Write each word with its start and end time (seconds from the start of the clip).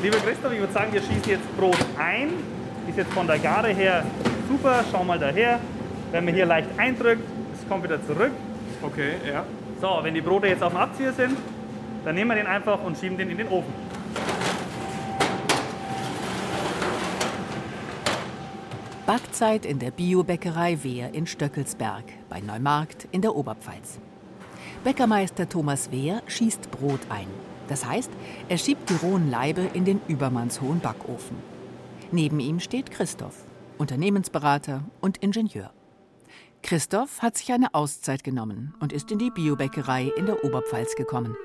Lieber 0.00 0.18
Christoph, 0.18 0.52
ich 0.52 0.60
würde 0.60 0.72
sagen, 0.72 0.92
wir 0.92 1.00
schießen 1.00 1.28
jetzt 1.28 1.56
Brot 1.56 1.76
ein. 1.98 2.28
Ist 2.88 2.96
jetzt 2.96 3.12
von 3.12 3.26
der 3.26 3.38
Gare 3.38 3.68
her 3.68 4.04
super. 4.48 4.84
Schau 4.92 5.02
mal 5.02 5.18
daher. 5.18 5.58
Wenn 6.12 6.24
man 6.24 6.34
hier 6.34 6.46
leicht 6.46 6.68
eindrückt, 6.78 7.22
es 7.52 7.68
kommt 7.68 7.82
wieder 7.82 8.04
zurück. 8.06 8.30
Okay, 8.80 9.14
ja. 9.28 9.44
So, 9.80 9.98
wenn 10.02 10.14
die 10.14 10.20
Brote 10.20 10.46
jetzt 10.46 10.62
auf 10.62 10.72
dem 10.72 10.78
Abzieher 10.78 11.12
sind, 11.12 11.36
dann 12.04 12.14
nehmen 12.14 12.30
wir 12.30 12.36
den 12.36 12.46
einfach 12.46 12.82
und 12.82 12.96
schieben 12.96 13.18
den 13.18 13.28
in 13.28 13.38
den 13.38 13.48
Ofen. 13.48 13.72
Backzeit 19.04 19.66
in 19.66 19.78
der 19.78 19.90
Biobäckerei 19.90 20.78
Wehr 20.82 21.12
in 21.12 21.26
Stöckelsberg 21.26 22.04
bei 22.28 22.40
Neumarkt 22.40 23.08
in 23.10 23.20
der 23.20 23.34
Oberpfalz. 23.34 23.98
Bäckermeister 24.84 25.48
Thomas 25.48 25.90
Wehr 25.90 26.22
schießt 26.26 26.70
Brot 26.70 27.00
ein. 27.08 27.47
Das 27.68 27.84
heißt, 27.84 28.10
er 28.48 28.58
schiebt 28.58 28.90
die 28.90 29.06
rohen 29.06 29.30
Laibe 29.30 29.68
in 29.74 29.84
den 29.84 30.00
übermannshohen 30.08 30.80
Backofen. 30.80 31.36
Neben 32.10 32.40
ihm 32.40 32.58
steht 32.58 32.90
Christoph, 32.90 33.44
Unternehmensberater 33.76 34.82
und 35.00 35.18
Ingenieur. 35.18 35.72
Christoph 36.62 37.22
hat 37.22 37.36
sich 37.36 37.52
eine 37.52 37.74
Auszeit 37.74 38.24
genommen 38.24 38.74
und 38.80 38.92
ist 38.92 39.10
in 39.10 39.18
die 39.18 39.30
Biobäckerei 39.30 40.10
in 40.16 40.26
der 40.26 40.44
Oberpfalz 40.44 40.96
gekommen. 40.96 41.36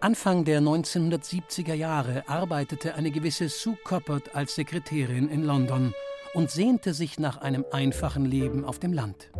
Anfang 0.00 0.44
der 0.44 0.60
1970er 0.60 1.74
Jahre 1.74 2.28
arbeitete 2.28 2.94
eine 2.94 3.10
gewisse 3.10 3.48
Sue 3.48 3.76
Coppert 3.84 4.34
als 4.34 4.56
Sekretärin 4.56 5.28
in 5.28 5.44
London 5.44 5.94
und 6.34 6.50
sehnte 6.50 6.94
sich 6.94 7.20
nach 7.20 7.36
einem 7.36 7.64
einfachen 7.70 8.24
Leben 8.24 8.64
auf 8.64 8.80
dem 8.80 8.92
Land. 8.92 9.30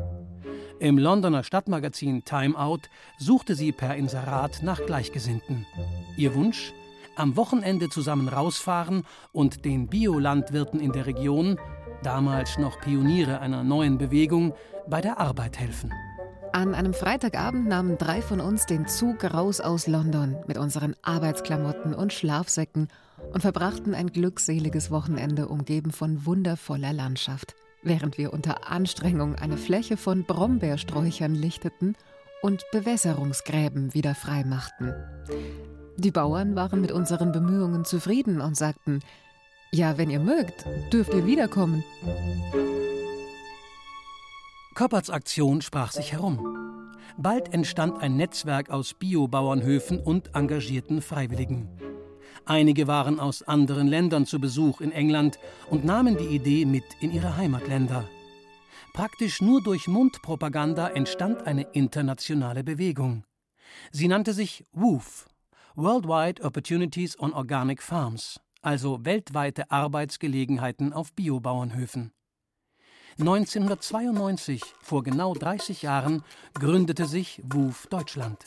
Im 0.82 0.98
Londoner 0.98 1.44
Stadtmagazin 1.44 2.25
Time 2.25 2.58
Out 2.58 2.91
suchte 3.16 3.55
sie 3.55 3.70
per 3.70 3.94
Inserat 3.94 4.64
nach 4.64 4.84
Gleichgesinnten. 4.84 5.64
Ihr 6.16 6.34
Wunsch? 6.34 6.72
Am 7.14 7.36
Wochenende 7.36 7.89
zusammen 7.89 8.27
rausfahren 8.27 9.05
und 9.30 9.64
den 9.64 9.86
Biolandwirten 9.86 10.80
in 10.80 10.91
der 10.91 11.06
Region, 11.06 11.56
damals 12.02 12.58
noch 12.58 12.80
Pioniere 12.80 13.39
einer 13.39 13.62
neuen 13.62 13.97
Bewegung, 13.97 14.55
bei 14.89 15.00
der 15.00 15.20
Arbeit 15.20 15.56
helfen. 15.56 15.92
An 16.52 16.74
einem 16.74 16.94
Freitagabend 16.94 17.69
nahmen 17.69 17.96
drei 17.96 18.20
von 18.20 18.41
uns 18.41 18.67
den 18.67 18.89
Zug 18.89 19.22
raus 19.22 19.61
aus 19.61 19.86
London 19.86 20.36
mit 20.48 20.58
unseren 20.58 20.96
Arbeitsklamotten 21.02 21.94
und 21.94 22.12
Schlafsäcken 22.12 22.89
und 23.33 23.41
verbrachten 23.41 23.94
ein 23.94 24.08
glückseliges 24.08 24.91
Wochenende 24.91 25.46
umgeben 25.46 25.92
von 25.92 26.27
wundervoller 26.27 26.92
Landschaft, 26.92 27.55
während 27.83 28.19
wir 28.19 28.33
unter 28.33 28.70
Anstrengung 28.70 29.34
eine 29.34 29.56
Fläche 29.56 29.97
von 29.97 30.25
Brombeersträuchern 30.25 31.34
lichteten 31.34 31.97
und 32.42 32.64
Bewässerungsgräben 32.72 33.94
wieder 33.94 34.14
freimachten. 34.14 34.94
Die 35.97 36.11
Bauern 36.11 36.56
waren 36.56 36.80
mit 36.80 36.92
unseren 36.92 37.33
Bemühungen 37.33 37.84
zufrieden 37.84 38.41
und 38.41 38.56
sagten: 38.56 39.00
Ja, 39.72 39.98
wenn 39.98 40.11
ihr 40.11 40.20
mögt, 40.20 40.66
dürft 40.92 41.14
ihr 41.14 41.27
wiederkommen. 41.27 41.84
Kopperts 44.74 45.11
Aktion 45.11 45.61
sprach 45.61 45.92
sich 45.92 46.12
herum. 46.12 46.89
Bald 47.19 47.52
entstand 47.52 48.00
ein 48.00 48.17
Netzwerk 48.17 48.70
aus 48.70 48.94
Biobauernhöfen 48.94 50.00
und 50.00 50.34
engagierten 50.34 51.02
Freiwilligen. 51.02 51.69
Einige 52.45 52.87
waren 52.87 53.21
aus 53.21 53.43
anderen 53.43 53.87
Ländern 53.87 54.27
zu 54.27 54.41
Besuch 54.41 54.81
in 54.81 54.93
England 54.93 55.39
und 55.71 55.85
nahmen 55.85 56.17
die 56.17 56.35
Idee 56.35 56.65
mit 56.65 56.85
in 57.01 57.12
ihre 57.12 57.37
Heimatländer. 57.37 58.09
Praktisch 58.93 59.41
nur 59.41 59.62
durch 59.62 59.89
Mundpropaganda 59.89 60.89
entstand 60.89 61.47
eine 61.47 61.63
internationale 61.73 62.65
Bewegung. 62.65 63.25
Sie 63.91 64.09
nannte 64.09 64.35
sich 64.35 64.67
WOOF, 64.73 65.27
Worldwide 65.77 66.42
Opportunities 66.42 67.19
on 67.19 67.33
Organic 67.33 67.83
Farms, 67.83 68.41
also 68.61 69.05
weltweite 69.05 69.70
Arbeitsgelegenheiten 69.70 70.92
auf 70.92 71.13
Biobauernhöfen. 71.14 72.13
1992, 73.19 74.63
vor 74.81 75.02
genau 75.02 75.35
30 75.35 75.83
Jahren, 75.83 76.23
gründete 76.55 77.07
sich 77.07 77.42
WUF 77.45 77.86
Deutschland. 77.89 78.45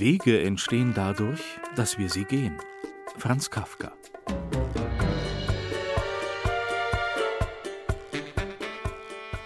Wege 0.00 0.40
entstehen 0.42 0.92
dadurch, 0.94 1.40
dass 1.76 1.98
wir 1.98 2.08
sie 2.08 2.24
gehen. 2.24 2.56
Franz 3.18 3.50
Kafka. 3.50 3.92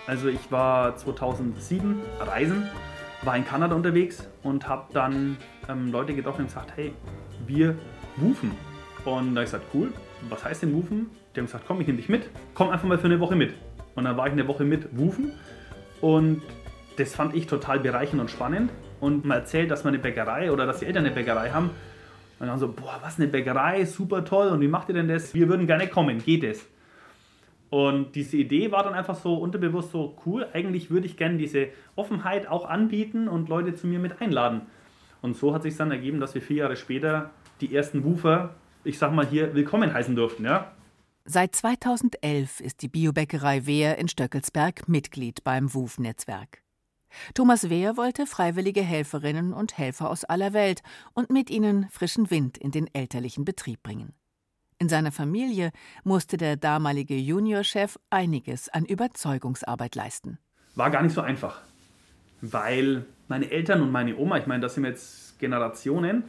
Also 0.06 0.28
ich 0.28 0.50
war 0.52 0.96
2007 0.96 2.00
reisen, 2.20 2.68
war 3.22 3.36
in 3.36 3.44
Kanada 3.44 3.74
unterwegs 3.74 4.28
und 4.42 4.68
habe 4.68 4.92
dann 4.92 5.36
ähm, 5.68 5.90
Leute 5.90 6.14
getroffen 6.14 6.42
und 6.42 6.46
gesagt, 6.46 6.72
hey, 6.76 6.92
wir 7.46 7.76
wufen. 8.16 8.52
Und 9.04 9.34
da 9.34 9.40
habe 9.40 9.44
ich 9.44 9.50
gesagt, 9.50 9.66
cool, 9.74 9.92
was 10.28 10.44
heißt 10.44 10.62
denn 10.62 10.72
wufen? 10.74 11.10
Die 11.34 11.40
haben 11.40 11.46
gesagt, 11.46 11.64
komm, 11.66 11.80
ich 11.80 11.86
nehme 11.86 11.98
dich 11.98 12.08
mit, 12.08 12.30
komm 12.54 12.70
einfach 12.70 12.86
mal 12.86 12.98
für 12.98 13.06
eine 13.06 13.20
Woche 13.20 13.36
mit. 13.36 13.54
Und 13.94 14.04
dann 14.04 14.16
war 14.16 14.26
ich 14.26 14.32
eine 14.32 14.46
Woche 14.46 14.64
mit 14.64 14.96
Wufen 14.96 15.32
und 16.00 16.42
das 16.96 17.14
fand 17.14 17.34
ich 17.34 17.46
total 17.46 17.80
bereichernd 17.80 18.20
und 18.20 18.30
spannend. 18.30 18.70
Und 19.00 19.24
man 19.24 19.38
erzählt, 19.38 19.70
dass 19.70 19.84
man 19.84 19.94
eine 19.94 20.02
Bäckerei 20.02 20.50
oder 20.50 20.66
dass 20.66 20.78
die 20.80 20.86
Eltern 20.86 21.04
eine 21.04 21.14
Bäckerei 21.14 21.50
haben. 21.50 21.70
Und 22.38 22.46
dann 22.46 22.58
so, 22.58 22.68
boah, 22.68 22.98
was 23.02 23.18
eine 23.18 23.28
Bäckerei, 23.28 23.84
super 23.84 24.24
toll. 24.24 24.48
Und 24.48 24.60
wie 24.60 24.68
macht 24.68 24.88
ihr 24.88 24.94
denn 24.94 25.08
das? 25.08 25.34
Wir 25.34 25.48
würden 25.48 25.66
gerne 25.66 25.88
kommen, 25.88 26.22
geht 26.22 26.44
es? 26.44 26.66
Und 27.70 28.14
diese 28.14 28.36
Idee 28.36 28.70
war 28.70 28.84
dann 28.84 28.94
einfach 28.94 29.16
so 29.16 29.34
unterbewusst 29.34 29.90
so 29.90 30.16
cool. 30.24 30.46
Eigentlich 30.52 30.90
würde 30.90 31.06
ich 31.06 31.16
gerne 31.16 31.36
diese 31.36 31.68
Offenheit 31.96 32.46
auch 32.46 32.68
anbieten 32.68 33.28
und 33.28 33.48
Leute 33.48 33.74
zu 33.74 33.86
mir 33.86 33.98
mit 33.98 34.20
einladen. 34.20 34.62
Und 35.22 35.36
so 35.36 35.52
hat 35.52 35.62
sich 35.62 35.76
dann 35.76 35.90
ergeben, 35.90 36.20
dass 36.20 36.34
wir 36.34 36.42
vier 36.42 36.58
Jahre 36.58 36.76
später 36.76 37.30
die 37.60 37.74
ersten 37.74 38.04
Wufer, 38.04 38.54
ich 38.84 38.98
sag 38.98 39.12
mal 39.12 39.26
hier, 39.26 39.54
willkommen 39.54 39.92
heißen 39.92 40.14
durften. 40.14 40.44
Ja? 40.44 40.72
Seit 41.24 41.56
2011 41.56 42.60
ist 42.60 42.82
die 42.82 42.88
Biobäckerei 42.88 43.66
Wehr 43.66 43.98
in 43.98 44.08
Stöckelsberg 44.08 44.88
Mitglied 44.88 45.42
beim 45.42 45.74
WUF-Netzwerk. 45.74 46.62
Thomas 47.34 47.70
Wehr 47.70 47.96
wollte 47.96 48.26
freiwillige 48.26 48.82
Helferinnen 48.82 49.52
und 49.52 49.78
Helfer 49.78 50.10
aus 50.10 50.24
aller 50.24 50.52
Welt 50.52 50.82
und 51.14 51.30
mit 51.30 51.50
ihnen 51.50 51.88
frischen 51.90 52.30
Wind 52.30 52.58
in 52.58 52.70
den 52.70 52.92
elterlichen 52.92 53.44
Betrieb 53.44 53.82
bringen. 53.82 54.14
In 54.78 54.88
seiner 54.88 55.12
Familie 55.12 55.72
musste 56.04 56.36
der 56.36 56.56
damalige 56.56 57.16
Juniorchef 57.16 57.98
einiges 58.10 58.68
an 58.68 58.84
Überzeugungsarbeit 58.84 59.94
leisten. 59.94 60.38
War 60.74 60.90
gar 60.90 61.02
nicht 61.02 61.14
so 61.14 61.22
einfach, 61.22 61.62
weil 62.42 63.06
meine 63.28 63.50
Eltern 63.50 63.80
und 63.80 63.90
meine 63.90 64.16
Oma, 64.16 64.38
ich 64.38 64.46
meine, 64.46 64.60
das 64.60 64.74
sind 64.74 64.84
jetzt 64.84 65.38
Generationen, 65.38 66.24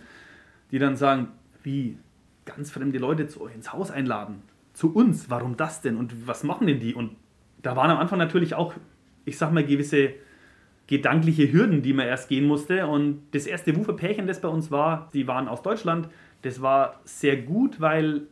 die 0.71 0.79
dann 0.79 0.95
sagen, 0.95 1.29
wie 1.63 1.97
ganz 2.45 2.71
fremde 2.71 2.97
Leute 2.97 3.27
zu 3.27 3.41
euch 3.41 3.53
ins 3.53 3.73
Haus 3.73 3.91
einladen 3.91 4.41
zu 4.77 4.93
uns, 4.93 5.31
warum 5.31 5.57
das 5.57 5.81
denn 5.81 5.97
und 5.97 6.27
was 6.27 6.43
machen 6.43 6.67
denn 6.67 6.79
die? 6.79 6.93
Und 6.93 7.15
da 7.63 7.75
waren 7.75 7.89
am 7.89 7.97
Anfang 7.97 8.19
natürlich 8.19 8.53
auch, 8.53 8.75
ich 9.25 9.35
sag 9.35 9.51
mal, 9.51 9.65
gewisse 9.65 10.13
gedankliche 10.87 11.51
Hürden, 11.51 11.81
die 11.81 11.93
man 11.93 12.07
erst 12.07 12.29
gehen 12.29 12.45
musste. 12.45 12.87
Und 12.87 13.23
das 13.31 13.45
erste 13.45 13.75
Wuferpärchen, 13.75 14.27
das 14.27 14.41
bei 14.41 14.47
uns 14.47 14.71
war, 14.71 15.09
die 15.13 15.27
waren 15.27 15.47
aus 15.47 15.61
Deutschland. 15.61 16.09
Das 16.41 16.61
war 16.61 17.01
sehr 17.03 17.37
gut, 17.37 17.79
weil 17.79 18.27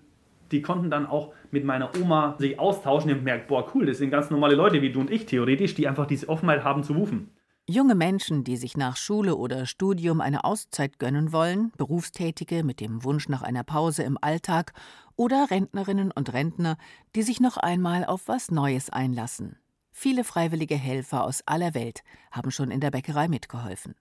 die 0.51 0.61
konnten 0.61 0.89
dann 0.89 1.05
auch 1.05 1.33
mit 1.51 1.65
meiner 1.65 1.91
Oma 1.99 2.35
sich 2.39 2.59
austauschen 2.59 3.11
und 3.11 3.23
merkt, 3.23 3.47
boah, 3.47 3.65
cool, 3.73 3.85
das 3.85 3.97
sind 3.97 4.11
ganz 4.11 4.29
normale 4.29 4.55
Leute 4.55 4.81
wie 4.81 4.91
du 4.91 4.99
und 4.99 5.11
ich 5.11 5.25
theoretisch, 5.25 5.75
die 5.75 5.87
einfach 5.87 6.05
diese 6.05 6.29
Offenheit 6.29 6.63
haben 6.63 6.83
zu 6.83 6.95
wufen. 6.95 7.31
Junge 7.67 7.95
Menschen, 7.95 8.43
die 8.43 8.57
sich 8.57 8.77
nach 8.77 8.95
Schule 8.95 9.35
oder 9.35 9.65
Studium 9.65 10.21
eine 10.21 10.43
Auszeit 10.43 10.99
gönnen 10.99 11.33
wollen, 11.33 11.71
Berufstätige 11.77 12.63
mit 12.63 12.79
dem 12.79 13.03
Wunsch 13.03 13.27
nach 13.27 13.41
einer 13.41 13.63
Pause 13.63 14.03
im 14.03 14.19
Alltag 14.21 14.73
oder 15.15 15.49
Rentnerinnen 15.49 16.11
und 16.11 16.31
Rentner, 16.31 16.77
die 17.15 17.23
sich 17.23 17.39
noch 17.39 17.57
einmal 17.57 18.05
auf 18.05 18.27
was 18.27 18.51
Neues 18.51 18.91
einlassen. 18.91 19.57
Viele 19.97 20.25
freiwillige 20.25 20.75
Helfer 20.75 21.23
aus 21.23 21.41
aller 21.45 21.73
Welt 21.73 22.03
haben 22.29 22.51
schon 22.51 22.69
in 22.69 22.81
der 22.81 22.91
Bäckerei 22.91 23.29
mitgeholfen. 23.29 23.95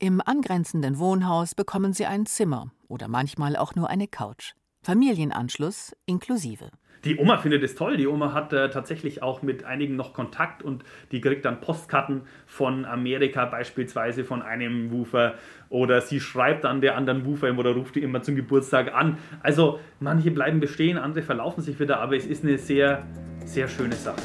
Im 0.00 0.20
angrenzenden 0.20 0.98
Wohnhaus 0.98 1.54
bekommen 1.54 1.92
sie 1.92 2.06
ein 2.06 2.26
Zimmer 2.26 2.72
oder 2.88 3.06
manchmal 3.06 3.54
auch 3.54 3.76
nur 3.76 3.88
eine 3.88 4.08
Couch. 4.08 4.54
Familienanschluss 4.82 5.94
inklusive. 6.06 6.70
Die 7.04 7.16
Oma 7.18 7.38
findet 7.38 7.62
es 7.62 7.76
toll. 7.76 7.96
Die 7.96 8.08
Oma 8.08 8.32
hat 8.32 8.52
äh, 8.52 8.68
tatsächlich 8.68 9.22
auch 9.22 9.40
mit 9.40 9.62
einigen 9.62 9.94
noch 9.94 10.12
Kontakt 10.12 10.64
und 10.64 10.82
die 11.12 11.20
kriegt 11.20 11.44
dann 11.44 11.60
Postkarten 11.60 12.22
von 12.44 12.84
Amerika, 12.84 13.44
beispielsweise 13.44 14.24
von 14.24 14.42
einem 14.42 14.90
Woofer. 14.90 15.34
Oder 15.68 16.00
sie 16.00 16.18
schreibt 16.18 16.64
dann 16.64 16.80
der 16.80 16.96
anderen 16.96 17.24
Woofer 17.24 17.56
oder 17.56 17.70
ruft 17.76 17.94
die 17.94 18.02
immer 18.02 18.22
zum 18.22 18.34
Geburtstag 18.34 18.92
an. 18.92 19.18
Also 19.40 19.78
manche 20.00 20.32
bleiben 20.32 20.58
bestehen, 20.58 20.98
andere 20.98 21.22
verlaufen 21.22 21.62
sich 21.62 21.78
wieder, 21.78 22.00
aber 22.00 22.16
es 22.16 22.26
ist 22.26 22.42
eine 22.42 22.58
sehr, 22.58 23.06
sehr 23.44 23.68
schöne 23.68 23.94
Sache. 23.94 24.22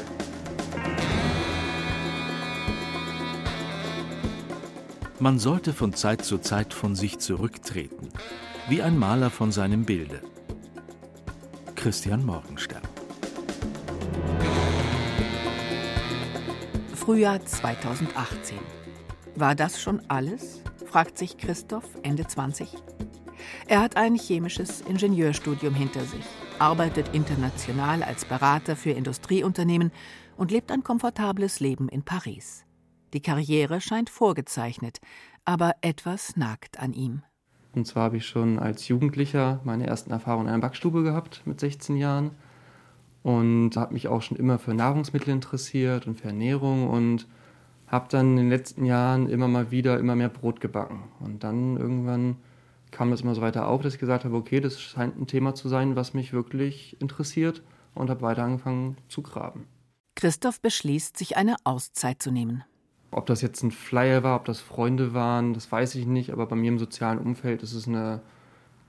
Man 5.24 5.38
sollte 5.38 5.72
von 5.72 5.94
Zeit 5.94 6.22
zu 6.22 6.36
Zeit 6.36 6.74
von 6.74 6.94
sich 6.94 7.18
zurücktreten, 7.18 8.10
wie 8.68 8.82
ein 8.82 8.98
Maler 8.98 9.30
von 9.30 9.52
seinem 9.52 9.86
Bilde. 9.86 10.20
Christian 11.74 12.26
Morgenstern. 12.26 12.82
Frühjahr 16.94 17.42
2018. 17.42 18.58
War 19.34 19.54
das 19.54 19.80
schon 19.80 20.02
alles? 20.08 20.60
fragt 20.84 21.16
sich 21.16 21.38
Christoph, 21.38 21.88
Ende 22.02 22.26
20. 22.26 22.68
Er 23.66 23.80
hat 23.80 23.96
ein 23.96 24.16
chemisches 24.16 24.82
Ingenieurstudium 24.82 25.74
hinter 25.74 26.04
sich, 26.04 26.26
arbeitet 26.58 27.14
international 27.14 28.02
als 28.02 28.26
Berater 28.26 28.76
für 28.76 28.90
Industrieunternehmen 28.90 29.90
und 30.36 30.50
lebt 30.50 30.70
ein 30.70 30.84
komfortables 30.84 31.60
Leben 31.60 31.88
in 31.88 32.02
Paris. 32.02 32.63
Die 33.14 33.22
Karriere 33.22 33.80
scheint 33.80 34.10
vorgezeichnet, 34.10 35.00
aber 35.44 35.74
etwas 35.82 36.36
nagt 36.36 36.80
an 36.80 36.92
ihm. 36.92 37.22
Und 37.72 37.86
zwar 37.86 38.04
habe 38.04 38.16
ich 38.16 38.26
schon 38.26 38.58
als 38.58 38.88
Jugendlicher 38.88 39.60
meine 39.62 39.86
ersten 39.86 40.10
Erfahrungen 40.10 40.48
in 40.48 40.54
einer 40.54 40.60
Backstube 40.60 41.04
gehabt 41.04 41.42
mit 41.44 41.60
16 41.60 41.96
Jahren 41.96 42.32
und 43.22 43.76
habe 43.76 43.94
mich 43.94 44.08
auch 44.08 44.20
schon 44.20 44.36
immer 44.36 44.58
für 44.58 44.74
Nahrungsmittel 44.74 45.32
interessiert 45.32 46.08
und 46.08 46.20
für 46.20 46.26
Ernährung 46.26 46.88
und 46.88 47.28
habe 47.86 48.08
dann 48.10 48.30
in 48.32 48.36
den 48.36 48.48
letzten 48.48 48.84
Jahren 48.84 49.28
immer 49.28 49.46
mal 49.46 49.70
wieder 49.70 50.00
immer 50.00 50.16
mehr 50.16 50.28
Brot 50.28 50.60
gebacken. 50.60 51.04
Und 51.20 51.44
dann 51.44 51.76
irgendwann 51.76 52.36
kam 52.90 53.12
das 53.12 53.20
immer 53.20 53.36
so 53.36 53.42
weiter 53.42 53.68
auf, 53.68 53.82
dass 53.82 53.94
ich 53.94 54.00
gesagt 54.00 54.24
habe, 54.24 54.34
okay, 54.34 54.58
das 54.58 54.80
scheint 54.80 55.16
ein 55.20 55.28
Thema 55.28 55.54
zu 55.54 55.68
sein, 55.68 55.94
was 55.94 56.14
mich 56.14 56.32
wirklich 56.32 57.00
interessiert 57.00 57.62
und 57.94 58.10
habe 58.10 58.22
weiter 58.22 58.42
angefangen 58.42 58.96
zu 59.08 59.22
graben. 59.22 59.68
Christoph 60.16 60.60
beschließt, 60.60 61.16
sich 61.16 61.36
eine 61.36 61.54
Auszeit 61.62 62.20
zu 62.20 62.32
nehmen. 62.32 62.64
Ob 63.14 63.26
das 63.26 63.42
jetzt 63.42 63.62
ein 63.62 63.70
Flyer 63.70 64.24
war, 64.24 64.34
ob 64.34 64.44
das 64.44 64.58
Freunde 64.58 65.14
waren, 65.14 65.54
das 65.54 65.70
weiß 65.70 65.94
ich 65.94 66.04
nicht, 66.04 66.32
aber 66.32 66.46
bei 66.46 66.56
mir 66.56 66.66
im 66.66 66.80
sozialen 66.80 67.20
Umfeld 67.20 67.62
ist 67.62 67.72
es 67.72 67.86
eine 67.86 68.20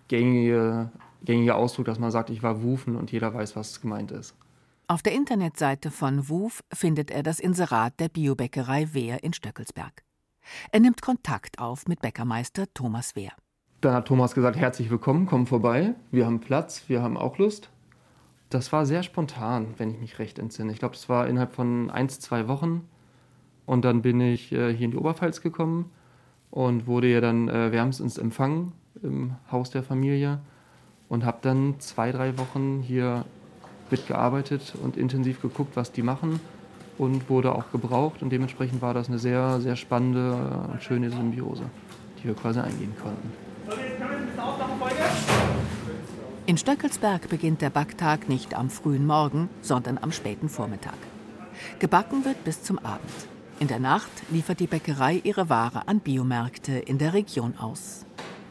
gängige, 0.08 0.90
gängiger 1.24 1.56
Ausdruck, 1.58 1.86
dass 1.86 2.00
man 2.00 2.10
sagt, 2.10 2.32
ich 2.32 2.42
war 2.42 2.64
wufen 2.64 2.96
und 2.96 3.12
jeder 3.12 3.36
weiß, 3.36 3.56
was 3.56 3.82
gemeint 3.82 4.12
ist. 4.12 4.36
Auf 4.88 5.04
der 5.04 5.14
Internetseite 5.14 5.92
von 5.92 6.28
WUF 6.28 6.64
findet 6.74 7.12
er 7.12 7.22
das 7.22 7.40
Inserat 7.40 8.00
der 8.00 8.10
Biobäckerei 8.10 8.96
Wehr 8.96 9.24
in 9.24 9.32
Stöckelsberg. 9.32 10.04
Er 10.72 10.80
nimmt 10.80 11.04
Kontakt 11.04 11.60
auf 11.60 11.88
mit 11.88 12.02
Bäckermeister 12.02 12.66
Thomas 12.74 13.16
Wehr. 13.16 13.34
Dann 13.82 13.94
hat 13.94 14.08
Thomas 14.08 14.34
gesagt, 14.34 14.58
herzlich 14.58 14.90
willkommen, 14.90 15.28
komm 15.28 15.46
vorbei, 15.46 15.94
wir 16.10 16.26
haben 16.26 16.40
Platz, 16.40 16.86
wir 16.88 17.04
haben 17.04 17.16
auch 17.16 17.38
Lust. 17.38 17.70
Das 18.50 18.72
war 18.72 18.88
sehr 18.88 19.04
spontan, 19.04 19.76
wenn 19.78 19.92
ich 19.92 20.00
mich 20.00 20.18
recht 20.18 20.40
entsinne. 20.40 20.72
Ich 20.72 20.80
glaube, 20.80 20.96
das 20.96 21.10
war 21.10 21.28
innerhalb 21.28 21.54
von 21.54 21.92
ein, 21.92 22.10
zwei 22.10 22.48
Wochen. 22.48 22.88
Und 23.66 23.86
dann 23.86 24.02
bin 24.02 24.22
ich 24.22 24.52
äh, 24.52 24.74
hier 24.74 24.86
in 24.86 24.92
die 24.92 24.98
Oberpfalz 24.98 25.42
gekommen 25.42 25.92
und 26.52 26.88
wurde 26.88 27.08
ja 27.08 27.22
dann 27.22 27.50
äh, 27.50 27.72
wärmstens 27.72 28.18
empfangen 28.18 28.74
im 29.02 29.36
Haus 29.52 29.72
der 29.72 29.84
Familie 29.84 30.40
und 31.10 31.26
habe 31.26 31.38
dann 31.42 31.76
zwei, 31.80 32.12
drei 32.12 32.38
Wochen 32.38 32.82
hier 32.86 33.26
mitgearbeitet 33.92 34.74
und 34.82 34.98
intensiv 34.98 35.42
geguckt, 35.42 35.76
was 35.76 35.92
die 35.92 36.02
machen 36.02 36.40
und 36.98 37.30
wurde 37.30 37.54
auch 37.54 37.72
gebraucht. 37.72 38.22
Und 38.22 38.32
dementsprechend 38.32 38.82
war 38.82 38.94
das 38.94 39.10
eine 39.10 39.20
sehr, 39.20 39.60
sehr 39.62 39.76
spannende 39.76 40.34
und 40.72 40.82
schöne 40.82 41.10
Symbiose, 41.10 41.64
die 42.20 42.28
wir 42.28 42.34
quasi 42.36 42.60
eingehen 42.60 42.94
konnten. 43.02 43.32
In 46.48 46.58
Stöckelsberg 46.58 47.28
beginnt 47.30 47.62
der 47.62 47.72
Backtag 47.72 48.30
nicht 48.30 48.56
am 48.56 48.70
frühen 48.70 49.06
Morgen, 49.06 49.50
sondern 49.62 49.98
am 49.98 50.12
späten 50.12 50.48
Vormittag. 50.48 50.98
Gebacken 51.80 52.24
wird 52.24 52.44
bis 52.44 52.62
zum 52.62 52.78
Abend. 52.80 53.35
In 53.58 53.70
der 53.70 53.80
Nacht 53.80 54.12
liefert 54.32 54.60
die 54.60 54.68
Bäckerei 54.68 55.22
ihre 55.24 55.50
Ware 55.50 55.88
an 55.88 56.02
Biomärkte 56.02 56.74
in 56.74 56.98
der 56.98 57.14
Region 57.14 57.58
aus. 57.58 58.06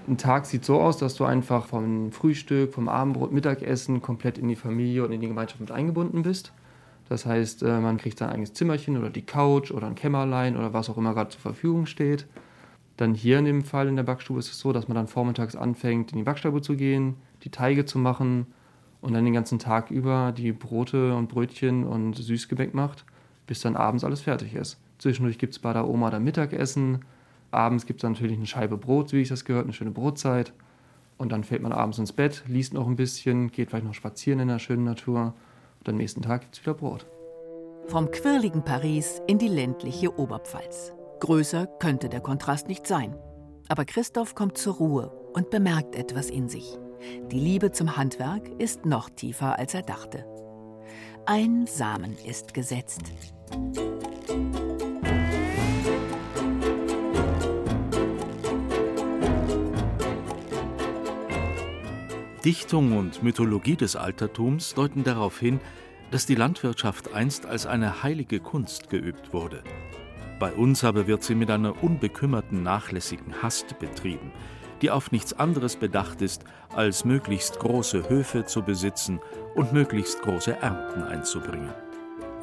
Ein 0.09 0.17
Tag 0.17 0.47
sieht 0.47 0.65
so 0.65 0.81
aus, 0.81 0.97
dass 0.97 1.15
du 1.15 1.27
einfach 1.27 1.67
vom 1.67 2.11
Frühstück, 2.11 2.73
vom 2.73 2.89
Abendbrot, 2.89 3.31
Mittagessen 3.31 4.01
komplett 4.01 4.39
in 4.39 4.49
die 4.49 4.57
Familie 4.57 5.05
und 5.05 5.13
in 5.13 5.21
die 5.21 5.29
Gemeinschaft 5.29 5.61
mit 5.61 5.71
eingebunden 5.71 6.23
bist. 6.23 6.53
Das 7.11 7.27
heißt, 7.27 7.63
äh, 7.63 7.81
man 7.81 7.99
kriegt 7.99 8.19
sein 8.19 8.31
eigenes 8.31 8.55
Zimmerchen 8.55 8.97
oder 8.97 9.11
die 9.11 9.27
Couch 9.27 9.73
oder 9.73 9.89
ein 9.89 9.95
Kämmerlein 9.95 10.57
oder 10.57 10.73
was 10.73 10.89
auch 10.89 10.97
immer 10.97 11.13
gerade 11.13 11.31
zur 11.31 11.43
Verfügung 11.43 11.85
steht. 11.85 12.27
Dann 12.97 13.13
hier 13.13 13.39
in 13.39 13.45
dem 13.45 13.63
Fall 13.63 13.89
in 13.89 13.97
der 13.97 14.05
Backstube 14.05 14.39
ist 14.39 14.51
es 14.51 14.59
so, 14.59 14.73
dass 14.73 14.89
man 14.89 14.95
dann 14.95 15.07
vormittags 15.07 15.55
anfängt, 15.55 16.13
in 16.13 16.19
die 16.19 16.25
Backstube 16.25 16.63
zu 16.63 16.77
gehen, 16.77 17.17
die 17.43 17.51
Teige 17.51 17.85
zu 17.85 17.99
machen 17.99 18.47
und 19.03 19.13
dann 19.13 19.27
den 19.27 19.35
ganzen 19.35 19.59
Tag 19.59 19.91
über 19.91 20.33
die 20.33 20.53
Brote 20.53 21.15
und 21.15 21.29
Brötchen 21.29 21.85
und 21.85 22.15
Süßgebäck 22.15 22.73
macht, 22.73 23.05
bis 23.47 23.61
dann 23.61 23.77
abends 23.77 24.03
alles 24.03 24.23
fertig 24.23 24.55
ist. 24.55 24.79
Zwischendurch 25.05 25.37
gibt 25.37 25.53
es 25.53 25.59
bei 25.59 25.75
der 25.75 25.87
Oma 25.87 26.09
dann 26.09 26.25
Mittagessen. 26.25 27.05
Abends 27.51 27.85
gibt 27.85 28.03
es 28.03 28.09
natürlich 28.09 28.39
eine 28.39 28.47
Scheibe 28.47 28.79
Brot, 28.79 29.13
wie 29.13 29.21
ich 29.21 29.29
das 29.29 29.45
gehört, 29.45 29.65
eine 29.65 29.75
schöne 29.75 29.91
Brotzeit. 29.91 30.55
Und 31.19 31.31
dann 31.31 31.45
fällt 31.45 31.61
man 31.61 31.73
abends 31.73 31.99
ins 31.99 32.15
Bett, 32.15 32.43
liest 32.47 32.73
noch 32.73 32.87
ein 32.87 32.97
bisschen, 32.97 33.53
geht 33.53 33.69
vielleicht 33.69 33.85
noch 33.85 33.93
spazieren 33.93 34.41
in 34.41 34.49
der 34.49 34.59
schönen 34.59 34.85
Natur. 34.85 35.35
Und 35.81 35.89
am 35.91 35.97
nächsten 35.97 36.23
Tag 36.23 36.41
gibt 36.41 36.55
es 36.55 36.63
wieder 36.63 36.73
Brot. 36.73 37.05
Vom 37.89 38.11
quirligen 38.11 38.65
Paris 38.65 39.21
in 39.27 39.37
die 39.37 39.49
ländliche 39.49 40.19
Oberpfalz. 40.19 40.95
Größer 41.21 41.67
könnte 41.81 42.09
der 42.09 42.21
Kontrast 42.23 42.67
nicht 42.67 42.87
sein. 42.87 43.15
Aber 43.69 43.85
Christoph 43.85 44.35
kommt 44.35 44.57
zur 44.57 44.77
Ruhe 44.77 45.13
und 45.35 45.51
bemerkt 45.51 45.97
etwas 45.97 46.31
in 46.31 46.49
sich. 46.49 46.79
Die 47.31 47.39
Liebe 47.39 47.73
zum 47.73 47.99
Handwerk 47.99 48.49
ist 48.59 48.87
noch 48.87 49.11
tiefer, 49.11 49.59
als 49.59 49.75
er 49.75 49.83
dachte. 49.83 50.25
Ein 51.27 51.67
Samen 51.67 52.17
ist 52.27 52.55
gesetzt. 52.55 53.03
Dichtung 62.45 62.95
und 62.99 63.23
Mythologie 63.23 63.75
des 63.75 63.97
Altertums 63.97 64.75
deuten 64.75 65.03
darauf 65.03 65.39
hin, 65.39 65.61
dass 66.11 66.27
die 66.27 66.35
Landwirtschaft 66.35 67.15
einst 67.15 67.47
als 67.47 67.65
eine 67.65 68.03
heilige 68.03 68.39
Kunst 68.39 68.91
geübt 68.91 69.33
wurde. 69.33 69.63
Bei 70.39 70.53
uns 70.53 70.85
aber 70.85 71.07
wird 71.07 71.23
sie 71.23 71.35
mit 71.35 71.51
einer 71.51 71.83
unbekümmerten, 71.83 72.63
nachlässigen 72.63 73.43
Hast 73.43 73.79
betrieben, 73.79 74.31
die 74.83 74.91
auf 74.91 75.11
nichts 75.11 75.33
anderes 75.33 75.77
bedacht 75.77 76.21
ist, 76.21 76.45
als 76.69 77.07
möglichst 77.07 77.61
große 77.61 78.11
Höfe 78.11 78.45
zu 78.45 78.61
besitzen 78.61 79.21
und 79.55 79.73
möglichst 79.73 80.21
große 80.21 80.53
Ernten 80.61 81.03
einzubringen. 81.03 81.73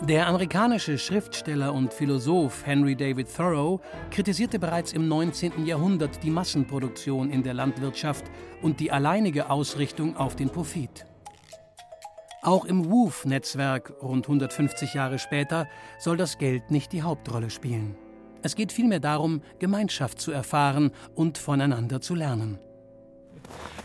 Der 0.03 0.25
amerikanische 0.25 0.97
Schriftsteller 0.97 1.71
und 1.71 1.93
Philosoph 1.93 2.65
Henry 2.65 2.95
David 2.95 3.27
Thoreau 3.35 3.81
kritisierte 4.09 4.57
bereits 4.57 4.93
im 4.93 5.07
19. 5.07 5.63
Jahrhundert 5.67 6.23
die 6.23 6.31
Massenproduktion 6.31 7.29
in 7.29 7.43
der 7.43 7.53
Landwirtschaft 7.53 8.25
und 8.63 8.79
die 8.79 8.91
alleinige 8.91 9.51
Ausrichtung 9.51 10.17
auf 10.17 10.35
den 10.35 10.49
Profit. 10.49 11.05
Auch 12.41 12.65
im 12.65 12.89
WOOF-Netzwerk 12.89 13.93
rund 14.01 14.25
150 14.25 14.95
Jahre 14.95 15.19
später 15.19 15.67
soll 15.99 16.17
das 16.17 16.39
Geld 16.39 16.71
nicht 16.71 16.93
die 16.93 17.03
Hauptrolle 17.03 17.51
spielen. 17.51 17.95
Es 18.41 18.55
geht 18.55 18.71
vielmehr 18.71 18.99
darum, 18.99 19.43
Gemeinschaft 19.59 20.19
zu 20.19 20.31
erfahren 20.31 20.89
und 21.13 21.37
voneinander 21.37 22.01
zu 22.01 22.15
lernen. 22.15 22.57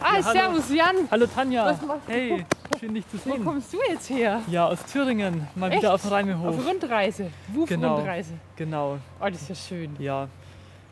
Ah, 0.01 0.17
ja, 0.17 0.23
servus 0.23 0.73
Jan. 0.73 0.97
Hallo 1.11 1.27
Tanja. 1.27 1.67
Was 1.67 1.83
machst 1.83 2.09
du? 2.09 2.13
Hey, 2.13 2.47
schön 2.79 2.95
dich 2.95 3.09
zu 3.09 3.17
sehen. 3.19 3.33
Wo 3.39 3.45
kommst 3.51 3.73
du 3.73 3.79
jetzt 3.89 4.09
her? 4.11 4.41
Ja, 4.49 4.67
aus 4.67 4.85
Thüringen, 4.85 5.47
mal 5.55 5.71
Echt? 5.71 5.83
wieder 5.83 5.95
auf 5.95 6.03
dem 6.03 6.11
Rheinmehof. 6.11 6.59
Auf 6.59 6.67
Rundreise. 6.67 7.31
Wuf-Rundreise. 7.49 8.35
Genau, 8.57 8.99
Oh, 9.21 9.25
das 9.29 9.43
ist 9.43 9.49
ja 9.49 9.55
schön. 9.55 9.97
ja. 9.99 10.29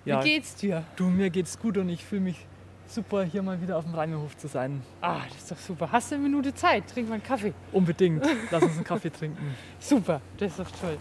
ja. 0.05 0.23
Wie 0.25 0.29
geht's 0.31 0.55
dir? 0.57 0.85
Du, 0.97 1.05
mir 1.05 1.31
geht's 1.31 1.59
gut 1.59 1.79
und 1.79 1.89
ich 1.89 2.05
fühle 2.05 2.23
mich 2.23 2.47
super, 2.87 3.25
hier 3.25 3.43
mal 3.43 3.61
wieder 3.61 3.77
auf 3.79 3.85
dem 3.85 3.95
Rheinmehof 3.95 4.37
zu 4.37 4.47
sein. 4.49 4.83
Ah, 5.01 5.21
das 5.29 5.39
ist 5.39 5.51
doch 5.51 5.59
super. 5.59 5.89
Hast 5.91 6.11
du 6.11 6.17
eine 6.17 6.25
Minute 6.25 6.55
Zeit? 6.55 6.85
Trink 6.93 7.09
mal 7.09 7.15
einen 7.15 7.23
Kaffee. 7.25 7.53
Unbedingt. 7.73 8.25
Lass 8.51 8.63
uns 8.63 8.75
einen 8.77 8.85
Kaffee 8.85 9.11
trinken. 9.11 9.55
Super, 9.81 10.21
das 10.39 10.51
ist 10.53 10.61
doch 10.61 10.71
toll. 10.81 10.97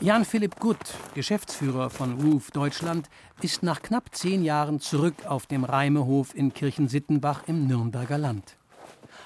Jan 0.00 0.24
Philipp 0.24 0.58
Gutt, 0.58 0.78
Geschäftsführer 1.14 1.88
von 1.88 2.20
RUF 2.20 2.50
Deutschland, 2.50 3.08
ist 3.40 3.62
nach 3.62 3.82
knapp 3.82 4.12
zehn 4.12 4.42
Jahren 4.42 4.80
zurück 4.80 5.14
auf 5.28 5.46
dem 5.46 5.62
Reimehof 5.62 6.34
in 6.34 6.52
Kirchensittenbach 6.52 7.44
im 7.46 7.68
Nürnberger 7.68 8.18
Land. 8.18 8.56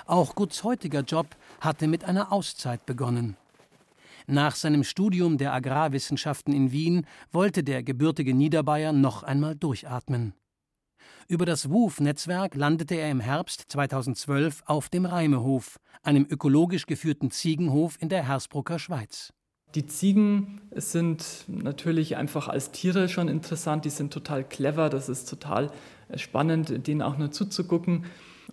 Auch 0.06 0.36
Gutts 0.36 0.62
heutiger 0.62 1.00
Job 1.00 1.26
hatte 1.60 1.88
mit 1.88 2.04
einer 2.04 2.32
Auszeit 2.32 2.86
begonnen. 2.86 3.36
Nach 4.28 4.54
seinem 4.54 4.84
Studium 4.84 5.36
der 5.36 5.52
Agrarwissenschaften 5.52 6.54
in 6.54 6.70
Wien 6.70 7.06
wollte 7.32 7.64
der 7.64 7.82
gebürtige 7.82 8.32
Niederbayer 8.32 8.92
noch 8.92 9.24
einmal 9.24 9.56
durchatmen. 9.56 10.34
Über 11.26 11.44
das 11.44 11.70
WUF-Netzwerk 11.70 12.54
landete 12.54 12.94
er 12.94 13.10
im 13.10 13.18
Herbst 13.18 13.64
2012 13.68 14.62
auf 14.66 14.88
dem 14.88 15.06
Reimehof, 15.06 15.80
einem 16.04 16.24
ökologisch 16.30 16.86
geführten 16.86 17.32
Ziegenhof 17.32 17.96
in 18.00 18.08
der 18.08 18.28
Hersbrucker 18.28 18.78
Schweiz. 18.78 19.32
Die 19.74 19.86
Ziegen 19.86 20.60
sind 20.72 21.44
natürlich 21.48 22.16
einfach 22.16 22.46
als 22.46 22.70
Tiere 22.70 23.08
schon 23.08 23.26
interessant. 23.26 23.84
Die 23.84 23.90
sind 23.90 24.12
total 24.12 24.44
clever. 24.44 24.88
Das 24.88 25.08
ist 25.08 25.28
total 25.28 25.72
spannend, 26.14 26.86
denen 26.86 27.02
auch 27.02 27.18
nur 27.18 27.32
zuzugucken. 27.32 28.04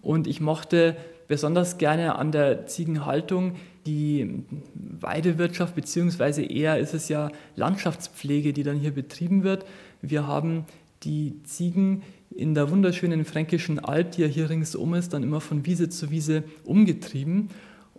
Und 0.02 0.26
ich 0.26 0.42
mochte 0.42 0.98
besonders 1.28 1.78
gerne 1.78 2.16
an 2.16 2.32
der 2.32 2.68
Ziegenhaltung 2.68 3.56
die 3.86 4.44
Weidewirtschaft, 4.76 5.76
beziehungsweise 5.76 6.44
eher 6.44 6.78
ist 6.80 6.94
es 6.94 7.10
ja 7.10 7.32
Landschaftspflege, 7.56 8.54
die 8.54 8.64
dann 8.64 8.78
hier 8.78 8.92
betrieben 8.92 9.44
wird. 9.44 9.66
Wir 10.02 10.28
haben 10.28 10.66
die 11.04 11.42
Ziegen 11.44 12.04
in 12.30 12.56
der 12.56 12.72
wunderschönen 12.72 13.26
fränkischen 13.26 13.80
Alb, 13.80 14.12
die 14.12 14.22
ja 14.22 14.28
hier 14.28 14.50
ringsum 14.50 14.94
ist, 14.94 15.14
dann 15.14 15.24
immer 15.24 15.42
von 15.42 15.66
Wiese 15.66 15.90
zu 15.90 16.10
Wiese 16.12 16.44
umgetrieben. 16.64 17.50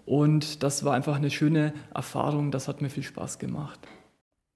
Und 0.06 0.62
das 0.62 0.84
war 0.84 0.94
einfach 0.94 1.16
eine 1.16 1.30
schöne 1.30 1.72
Erfahrung, 1.94 2.50
das 2.50 2.68
hat 2.68 2.82
mir 2.82 2.90
viel 2.90 3.02
Spaß 3.02 3.38
gemacht. 3.38 3.80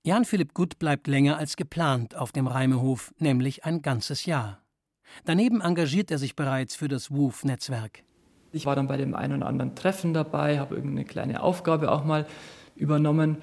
Jan 0.05 0.25
Philipp 0.25 0.55
Gutt 0.55 0.79
bleibt 0.79 1.07
länger 1.07 1.37
als 1.37 1.57
geplant 1.57 2.15
auf 2.17 2.33
dem 2.33 2.47
Reimehof, 2.47 3.13
nämlich 3.19 3.65
ein 3.65 3.83
ganzes 3.83 4.27
Jahr. 4.27 4.63
Daneben 5.25 5.61
engagiert 5.61 6.11
er 6.11 6.19
sich 6.19 6.37
bereits 6.37 6.75
für 6.75 6.89
das 6.89 7.11
WOOF-Netzwerk. 7.11 8.03
Ich 8.53 8.67
war 8.67 8.77
dann 8.77 8.89
bei 8.89 8.97
dem 8.97 9.15
einen 9.15 9.39
oder 9.39 9.47
anderen 9.47 9.75
Treffen 9.75 10.15
dabei, 10.15 10.59
habe 10.59 10.75
irgendeine 10.75 11.05
kleine 11.05 11.43
Aufgabe 11.43 11.93
auch 11.93 12.05
mal 12.05 12.27
übernommen. 12.77 13.39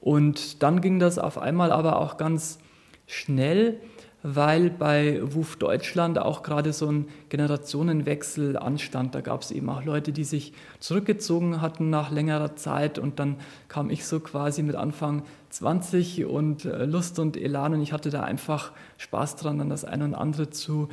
Und 0.00 0.62
dann 0.62 0.80
ging 0.80 0.98
das 0.98 1.18
auf 1.18 1.38
einmal 1.38 1.70
aber 1.70 1.98
auch 1.98 2.16
ganz 2.16 2.58
schnell, 3.06 3.78
weil 4.22 4.70
bei 4.70 5.20
WUF 5.22 5.56
Deutschland 5.56 6.18
auch 6.18 6.42
gerade 6.42 6.72
so 6.72 6.90
ein 6.90 7.08
Generationenwechsel 7.28 8.56
anstand. 8.56 9.14
Da 9.14 9.20
gab 9.20 9.42
es 9.42 9.50
eben 9.50 9.68
auch 9.68 9.84
Leute, 9.84 10.12
die 10.12 10.24
sich 10.24 10.52
zurückgezogen 10.78 11.60
hatten 11.60 11.90
nach 11.90 12.10
längerer 12.10 12.54
Zeit 12.56 12.98
und 12.98 13.18
dann 13.18 13.36
kam 13.68 13.90
ich 13.90 14.06
so 14.06 14.20
quasi 14.20 14.62
mit 14.62 14.76
Anfang 14.76 15.24
20 15.50 16.24
und 16.24 16.64
äh, 16.64 16.84
Lust 16.84 17.18
und 17.18 17.36
Elan 17.36 17.74
und 17.74 17.82
ich 17.82 17.92
hatte 17.92 18.10
da 18.10 18.22
einfach 18.22 18.72
Spaß 18.98 19.36
dran, 19.36 19.58
dann 19.58 19.68
das 19.68 19.84
eine 19.84 20.04
und 20.04 20.14
andere 20.14 20.50
zu 20.50 20.88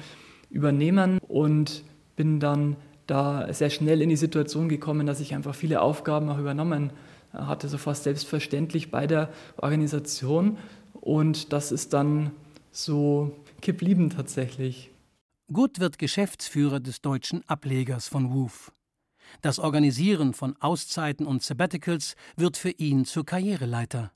übernehmen 0.49 1.19
und 1.27 1.83
bin 2.15 2.39
dann 2.39 2.75
da 3.09 3.51
sehr 3.53 3.69
schnell 3.69 4.01
in 4.01 4.09
die 4.09 4.15
Situation 4.15 4.69
gekommen, 4.69 5.07
dass 5.07 5.19
ich 5.19 5.33
einfach 5.33 5.55
viele 5.55 5.81
Aufgaben 5.81 6.29
auch 6.29 6.37
übernommen 6.37 6.91
äh, 7.33 7.37
hatte, 7.37 7.67
so 7.67 7.77
fast 7.77 8.03
selbstverständlich 8.03 8.91
bei 8.91 9.07
der 9.07 9.29
Organisation 9.57 10.57
und 10.93 11.53
das 11.53 11.71
ist 11.71 11.93
dann 11.93 12.31
so 12.71 13.35
geblieben 13.61 14.09
tatsächlich. 14.09 14.91
Gut 15.51 15.79
wird 15.79 15.97
Geschäftsführer 15.97 16.79
des 16.79 17.01
deutschen 17.01 17.47
Ablegers 17.47 18.07
von 18.07 18.31
WOOF. 18.31 18.71
Das 19.41 19.59
Organisieren 19.59 20.33
von 20.33 20.55
Auszeiten 20.59 21.25
und 21.25 21.43
Sabbaticals 21.43 22.15
wird 22.35 22.57
für 22.57 22.71
ihn 22.71 23.05
zur 23.05 23.25
Karriereleiter. 23.25 24.11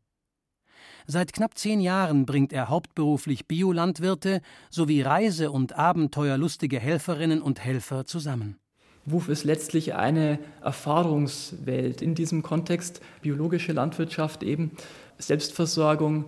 Seit 1.05 1.33
knapp 1.33 1.57
zehn 1.57 1.81
Jahren 1.81 2.25
bringt 2.25 2.53
er 2.53 2.69
hauptberuflich 2.69 3.47
Biolandwirte 3.47 4.41
sowie 4.69 5.01
reise- 5.01 5.51
und 5.51 5.73
abenteuerlustige 5.73 6.79
Helferinnen 6.79 7.41
und 7.41 7.59
Helfer 7.59 8.05
zusammen. 8.05 8.57
WUF 9.05 9.29
ist 9.29 9.43
letztlich 9.43 9.95
eine 9.95 10.39
Erfahrungswelt. 10.61 12.01
In 12.01 12.15
diesem 12.15 12.41
Kontext 12.41 13.01
biologische 13.21 13.73
Landwirtschaft 13.73 14.43
eben, 14.43 14.71
Selbstversorgung, 15.17 16.25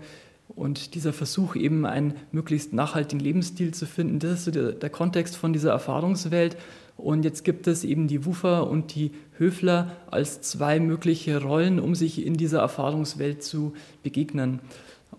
und 0.49 0.93
dieser 0.93 1.11
Versuch, 1.11 1.55
eben 1.55 1.85
einen 1.85 2.13
möglichst 2.31 2.71
nachhaltigen 2.71 3.19
Lebensstil 3.19 3.73
zu 3.73 3.85
finden, 3.85 4.19
das 4.19 4.31
ist 4.31 4.45
so 4.45 4.51
der, 4.51 4.71
der 4.73 4.89
Kontext 4.89 5.35
von 5.35 5.53
dieser 5.53 5.71
Erfahrungswelt. 5.71 6.55
Und 6.97 7.25
jetzt 7.25 7.43
gibt 7.43 7.67
es 7.67 7.83
eben 7.83 8.07
die 8.07 8.25
Wufer 8.25 8.69
und 8.69 8.95
die 8.95 9.11
Höfler 9.37 9.91
als 10.09 10.41
zwei 10.41 10.79
mögliche 10.79 11.41
Rollen, 11.41 11.79
um 11.79 11.93
sich 11.93 12.25
in 12.25 12.35
dieser 12.35 12.59
Erfahrungswelt 12.59 13.43
zu 13.43 13.73
begegnen. 14.01 14.59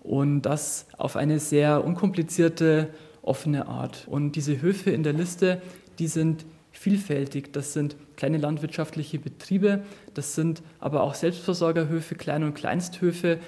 Und 0.02 0.42
das 0.42 0.86
auf 0.96 1.16
eine 1.16 1.38
sehr 1.38 1.84
unkomplizierte, 1.84 2.88
offene 3.20 3.66
Art. 3.66 4.06
Und 4.08 4.36
diese 4.36 4.62
Höfe 4.62 4.90
in 4.90 5.02
der 5.02 5.12
Liste, 5.12 5.60
die 5.98 6.06
sind 6.06 6.46
vielfältig. 6.78 7.52
Das 7.52 7.72
sind 7.72 7.96
kleine 8.16 8.38
landwirtschaftliche 8.38 9.18
Betriebe, 9.18 9.82
das 10.14 10.34
sind 10.34 10.62
aber 10.78 11.02
auch 11.02 11.14
Selbstversorgerhöfe, 11.14 12.14
Klein- 12.14 12.44
und 12.44 12.54
Kleinsthöfe, 12.54 13.38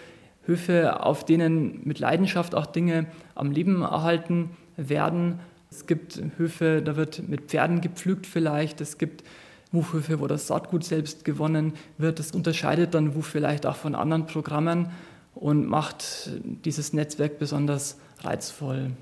Höfe, 0.44 1.04
auf 1.04 1.24
denen 1.24 1.82
mit 1.84 1.98
Leidenschaft 1.98 2.54
auch 2.54 2.66
Dinge 2.66 3.06
am 3.34 3.50
Leben 3.50 3.82
erhalten 3.82 4.50
werden. 4.76 5.40
Es 5.70 5.86
gibt 5.86 6.20
Höfe, 6.38 6.80
da 6.82 6.96
wird 6.96 7.28
mit 7.28 7.42
Pferden 7.42 7.82
gepflügt 7.82 8.26
vielleicht. 8.26 8.80
Es 8.80 8.96
gibt 8.96 9.24
Wuchhöfe, 9.72 10.20
wo 10.20 10.26
das 10.26 10.46
Saatgut 10.46 10.84
selbst 10.84 11.26
gewonnen 11.26 11.74
wird. 11.98 12.18
Das 12.18 12.30
unterscheidet 12.30 12.94
dann 12.94 13.14
Wuch 13.14 13.24
vielleicht 13.24 13.66
auch 13.66 13.76
von 13.76 13.94
anderen 13.94 14.26
Programmen 14.26 14.90
und 15.34 15.66
macht 15.66 16.30
dieses 16.64 16.94
Netzwerk 16.94 17.38
besonders 17.38 17.98
reizvoll. 18.20 18.92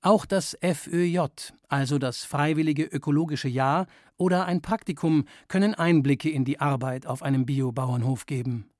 Auch 0.00 0.26
das 0.26 0.56
FÖJ, 0.62 1.20
also 1.68 1.98
das 1.98 2.24
Freiwillige 2.24 2.84
Ökologische 2.84 3.48
Jahr 3.48 3.86
oder 4.16 4.46
ein 4.46 4.62
Praktikum, 4.62 5.24
können 5.48 5.74
Einblicke 5.74 6.30
in 6.30 6.44
die 6.44 6.60
Arbeit 6.60 7.06
auf 7.06 7.22
einem 7.22 7.46
Biobauernhof 7.46 8.26
geben. 8.26 8.70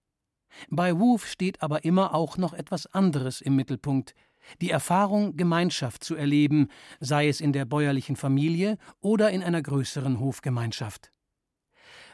Bei 0.70 0.98
Woof 0.98 1.26
steht 1.26 1.60
aber 1.60 1.84
immer 1.84 2.14
auch 2.14 2.37
noch 2.37 2.52
etwas 2.52 2.87
anderes 2.87 3.40
im 3.40 3.56
Mittelpunkt, 3.56 4.14
die 4.60 4.70
Erfahrung, 4.70 5.37
Gemeinschaft 5.37 6.04
zu 6.04 6.14
erleben, 6.14 6.68
sei 7.00 7.28
es 7.28 7.40
in 7.40 7.52
der 7.52 7.64
bäuerlichen 7.64 8.16
Familie 8.16 8.78
oder 9.00 9.30
in 9.30 9.42
einer 9.42 9.60
größeren 9.60 10.20
Hofgemeinschaft. 10.20 11.12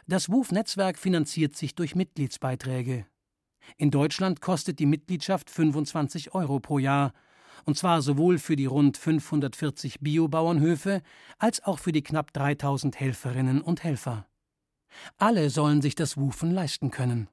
Das 0.07 0.31
WUF-Netzwerk 0.31 0.99
finanziert 0.99 1.57
sich 1.57 1.75
durch 1.75 1.95
Mitgliedsbeiträge. 1.95 3.07
In 3.77 3.91
Deutschland 3.91 4.41
kostet 4.41 4.79
die 4.79 4.87
Mitgliedschaft 4.87 5.51
25 5.51 6.35
Euro 6.35 6.59
pro 6.59 6.79
Jahr, 6.79 7.13
und 7.65 7.77
zwar 7.77 8.03
sowohl 8.03 8.39
für 8.39 8.57
die 8.57 8.67
rund 8.67 8.97
540 8.97 10.01
Biobauernhöfe 10.01 11.03
als 11.39 11.65
auch 11.65 11.79
für 11.79 11.93
die 11.93 12.03
knapp 12.03 12.33
3000 12.33 12.99
Helferinnen 12.99 13.61
und 13.61 13.85
Helfer. 13.85 14.27
Alle 15.19 15.51
sollen 15.51 15.83
sich 15.83 15.95
das 15.95 16.17
Wufen 16.17 16.51
leisten 16.51 16.91
können. 16.91 17.29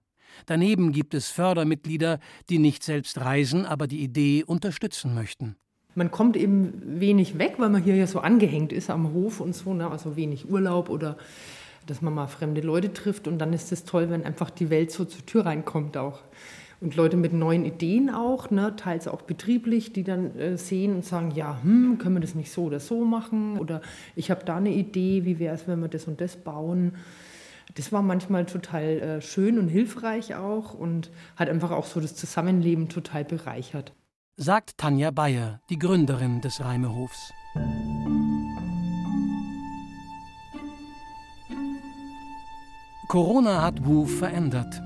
Daneben 0.45 0.91
gibt 0.91 1.13
es 1.13 1.29
Fördermitglieder, 1.29 2.19
die 2.49 2.57
nicht 2.57 2.83
selbst 2.83 3.19
reisen, 3.19 3.65
aber 3.65 3.87
die 3.87 4.01
Idee 4.01 4.43
unterstützen 4.43 5.13
möchten. 5.13 5.55
Man 5.93 6.09
kommt 6.09 6.37
eben 6.37 6.99
wenig 7.01 7.37
weg, 7.37 7.55
weil 7.57 7.69
man 7.69 7.83
hier 7.83 7.95
ja 7.95 8.07
so 8.07 8.19
angehängt 8.19 8.71
ist 8.71 8.89
am 8.89 9.13
Hof 9.13 9.41
und 9.41 9.53
so, 9.53 9.73
ne? 9.73 9.91
also 9.91 10.15
wenig 10.15 10.49
Urlaub 10.49 10.89
oder 10.89 11.17
dass 11.85 12.01
man 12.01 12.13
mal 12.13 12.27
fremde 12.27 12.61
Leute 12.61 12.93
trifft. 12.93 13.27
Und 13.27 13.39
dann 13.39 13.51
ist 13.51 13.71
es 13.71 13.83
toll, 13.83 14.09
wenn 14.09 14.23
einfach 14.23 14.49
die 14.49 14.69
Welt 14.69 14.91
so 14.91 15.03
zur 15.03 15.25
Tür 15.25 15.45
reinkommt 15.45 15.97
auch. 15.97 16.19
Und 16.81 16.95
Leute 16.95 17.15
mit 17.15 17.31
neuen 17.31 17.63
Ideen 17.63 18.09
auch, 18.09 18.49
ne? 18.49 18.75
teils 18.75 19.07
auch 19.07 19.21
betrieblich, 19.21 19.93
die 19.93 20.03
dann 20.03 20.35
äh, 20.37 20.57
sehen 20.57 20.95
und 20.95 21.05
sagen, 21.05 21.31
ja, 21.31 21.59
hm, 21.61 21.99
können 21.99 22.15
wir 22.15 22.21
das 22.21 22.35
nicht 22.35 22.51
so 22.51 22.63
oder 22.63 22.79
so 22.79 23.05
machen? 23.05 23.59
Oder 23.59 23.81
ich 24.15 24.31
habe 24.31 24.43
da 24.43 24.57
eine 24.57 24.71
Idee, 24.71 25.23
wie 25.23 25.37
wäre 25.37 25.53
es, 25.53 25.67
wenn 25.67 25.79
wir 25.79 25.87
das 25.87 26.05
und 26.05 26.19
das 26.19 26.35
bauen? 26.35 26.93
das 27.75 27.91
war 27.91 28.01
manchmal 28.01 28.45
total 28.45 28.83
äh, 28.83 29.21
schön 29.21 29.57
und 29.57 29.67
hilfreich 29.67 30.35
auch 30.35 30.73
und 30.73 31.11
hat 31.35 31.49
einfach 31.49 31.71
auch 31.71 31.85
so 31.85 31.99
das 31.99 32.15
Zusammenleben 32.15 32.89
total 32.89 33.23
bereichert. 33.23 33.93
Sagt 34.37 34.77
Tanja 34.77 35.11
Bayer, 35.11 35.61
die 35.69 35.77
Gründerin 35.77 36.41
des 36.41 36.61
Reimehofs. 36.61 37.31
Corona 43.07 43.61
hat 43.61 43.85
Wu 43.85 44.05
verändert. 44.05 44.81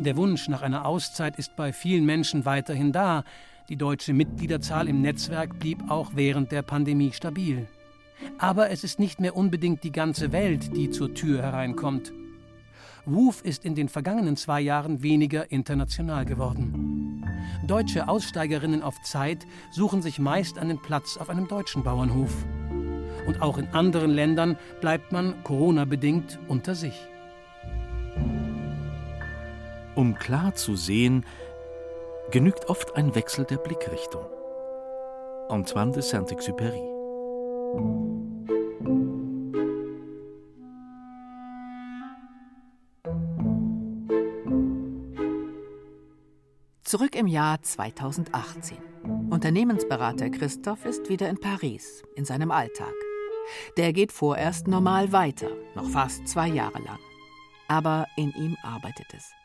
Der 0.00 0.16
Wunsch 0.16 0.48
nach 0.48 0.62
einer 0.62 0.86
Auszeit 0.86 1.38
ist 1.38 1.56
bei 1.56 1.72
vielen 1.72 2.06
Menschen 2.06 2.44
weiterhin 2.44 2.92
da. 2.92 3.24
Die 3.68 3.76
deutsche 3.76 4.12
Mitgliederzahl 4.12 4.88
im 4.88 5.02
Netzwerk 5.02 5.58
blieb 5.58 5.90
auch 5.90 6.12
während 6.14 6.52
der 6.52 6.62
Pandemie 6.62 7.12
stabil. 7.12 7.66
Aber 8.38 8.70
es 8.70 8.84
ist 8.84 9.00
nicht 9.00 9.20
mehr 9.20 9.36
unbedingt 9.36 9.82
die 9.82 9.90
ganze 9.90 10.30
Welt, 10.30 10.76
die 10.76 10.90
zur 10.90 11.14
Tür 11.14 11.42
hereinkommt. 11.42 12.12
Woof 13.06 13.42
ist 13.42 13.64
in 13.64 13.74
den 13.74 13.88
vergangenen 13.88 14.36
zwei 14.36 14.60
Jahren 14.60 15.02
weniger 15.02 15.50
international 15.50 16.24
geworden. 16.24 17.24
Deutsche 17.66 18.06
Aussteigerinnen 18.06 18.84
auf 18.84 19.02
Zeit 19.02 19.46
suchen 19.72 20.00
sich 20.00 20.20
meist 20.20 20.58
einen 20.58 20.80
Platz 20.80 21.16
auf 21.16 21.28
einem 21.28 21.48
deutschen 21.48 21.82
Bauernhof. 21.82 22.46
Und 23.26 23.42
auch 23.42 23.58
in 23.58 23.66
anderen 23.70 24.12
Ländern 24.12 24.56
bleibt 24.80 25.10
man 25.10 25.42
Corona-bedingt 25.42 26.38
unter 26.46 26.76
sich. 26.76 26.94
Um 29.98 30.14
klar 30.14 30.54
zu 30.54 30.76
sehen, 30.76 31.26
genügt 32.30 32.66
oft 32.68 32.94
ein 32.94 33.16
Wechsel 33.16 33.44
der 33.44 33.56
Blickrichtung. 33.56 34.24
Antoine 35.48 35.90
de 35.90 36.02
Saint-Exupéry 36.02 36.84
Zurück 46.84 47.16
im 47.16 47.26
Jahr 47.26 47.60
2018. 47.60 48.78
Unternehmensberater 49.30 50.30
Christoph 50.30 50.84
ist 50.84 51.08
wieder 51.08 51.28
in 51.28 51.40
Paris, 51.40 52.04
in 52.14 52.24
seinem 52.24 52.52
Alltag. 52.52 52.94
Der 53.76 53.92
geht 53.92 54.12
vorerst 54.12 54.68
normal 54.68 55.10
weiter, 55.10 55.50
noch 55.74 55.90
fast 55.90 56.28
zwei 56.28 56.46
Jahre 56.46 56.78
lang. 56.84 57.00
Aber 57.66 58.06
in 58.16 58.30
ihm 58.36 58.56
arbeitet 58.62 59.08
es. 59.12 59.37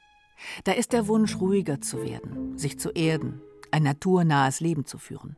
Da 0.63 0.71
ist 0.73 0.93
der 0.93 1.07
Wunsch, 1.07 1.39
ruhiger 1.39 1.81
zu 1.81 2.03
werden, 2.03 2.57
sich 2.57 2.79
zu 2.79 2.91
erden, 2.91 3.41
ein 3.71 3.83
naturnahes 3.83 4.59
Leben 4.59 4.85
zu 4.85 4.97
führen. 4.97 5.37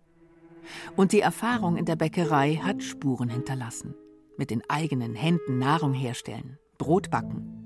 Und 0.96 1.12
die 1.12 1.22
Erfahrung 1.22 1.78
in 1.78 1.86
der 1.86 1.96
Bäckerei 1.96 2.56
hat 2.56 2.84
Spuren 2.84 3.30
hinterlassen. 3.30 3.96
Mit 4.38 4.50
den 4.50 4.64
eigenen 4.70 5.16
Händen 5.16 5.60
Nahrung 5.60 5.94
herstellen, 5.94 6.58
Brot 6.78 7.10
backen, 7.10 7.66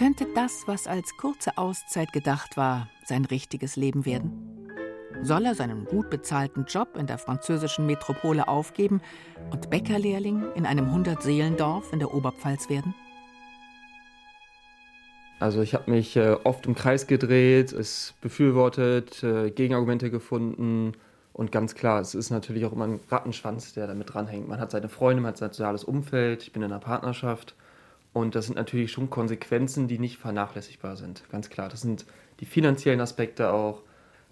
könnte 0.00 0.26
das, 0.34 0.62
was 0.66 0.86
als 0.86 1.14
kurze 1.18 1.58
Auszeit 1.58 2.12
gedacht 2.14 2.56
war, 2.56 2.88
sein 3.04 3.26
richtiges 3.26 3.76
Leben 3.76 4.06
werden? 4.06 4.50
Soll 5.20 5.44
er 5.44 5.54
seinen 5.54 5.84
gut 5.84 6.08
bezahlten 6.08 6.64
Job 6.64 6.96
in 6.96 7.06
der 7.06 7.18
französischen 7.18 7.84
Metropole 7.84 8.48
aufgeben 8.48 9.02
und 9.50 9.68
Bäckerlehrling 9.68 10.52
in 10.54 10.64
einem 10.64 10.90
Hundertseelendorf 10.90 11.92
in 11.92 11.98
der 11.98 12.14
Oberpfalz 12.14 12.70
werden? 12.70 12.94
Also 15.40 15.62
ich 15.62 15.72
habe 15.72 15.90
mich 15.90 16.16
äh, 16.16 16.36
oft 16.44 16.66
im 16.66 16.74
Kreis 16.74 17.06
gedreht, 17.06 17.72
es 17.72 18.12
befürwortet, 18.20 19.22
äh, 19.22 19.50
Gegenargumente 19.50 20.10
gefunden 20.10 20.92
und 21.32 21.50
ganz 21.50 21.74
klar, 21.74 22.02
es 22.02 22.14
ist 22.14 22.28
natürlich 22.28 22.66
auch 22.66 22.72
immer 22.72 22.84
ein 22.84 23.00
Rattenschwanz, 23.08 23.72
der 23.72 23.86
damit 23.86 24.12
dranhängt. 24.12 24.48
Man 24.48 24.60
hat 24.60 24.70
seine 24.70 24.90
Freunde, 24.90 25.22
man 25.22 25.30
hat 25.30 25.38
sein 25.38 25.48
soziales 25.48 25.82
Umfeld, 25.82 26.42
ich 26.42 26.52
bin 26.52 26.62
in 26.62 26.70
einer 26.70 26.78
Partnerschaft 26.78 27.54
und 28.12 28.34
das 28.34 28.46
sind 28.46 28.56
natürlich 28.56 28.92
schon 28.92 29.08
Konsequenzen, 29.08 29.88
die 29.88 29.98
nicht 29.98 30.18
vernachlässigbar 30.18 30.96
sind, 30.96 31.22
ganz 31.30 31.48
klar. 31.48 31.70
Das 31.70 31.80
sind 31.80 32.04
die 32.40 32.44
finanziellen 32.44 33.00
Aspekte 33.00 33.50
auch, 33.50 33.80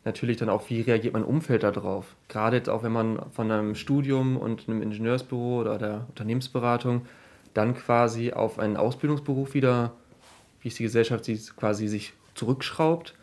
natürlich 0.04 0.36
dann 0.36 0.50
auch, 0.50 0.68
wie 0.68 0.82
reagiert 0.82 1.14
mein 1.14 1.24
Umfeld 1.24 1.62
darauf. 1.62 2.16
Gerade 2.28 2.58
jetzt 2.58 2.68
auch, 2.68 2.82
wenn 2.82 2.92
man 2.92 3.18
von 3.32 3.50
einem 3.50 3.74
Studium 3.76 4.36
und 4.36 4.68
einem 4.68 4.82
Ingenieursbüro 4.82 5.60
oder 5.60 5.78
der 5.78 6.06
Unternehmensberatung 6.10 7.06
dann 7.54 7.74
quasi 7.74 8.32
auf 8.32 8.58
einen 8.58 8.76
Ausbildungsberuf 8.76 9.54
wieder, 9.54 9.92
wie 10.68 10.72
es 10.72 10.76
die 10.76 10.82
Gesellschaft 10.82 11.30
quasi 11.56 11.88
sich 11.88 12.12
zurückschraubt, 12.34 13.14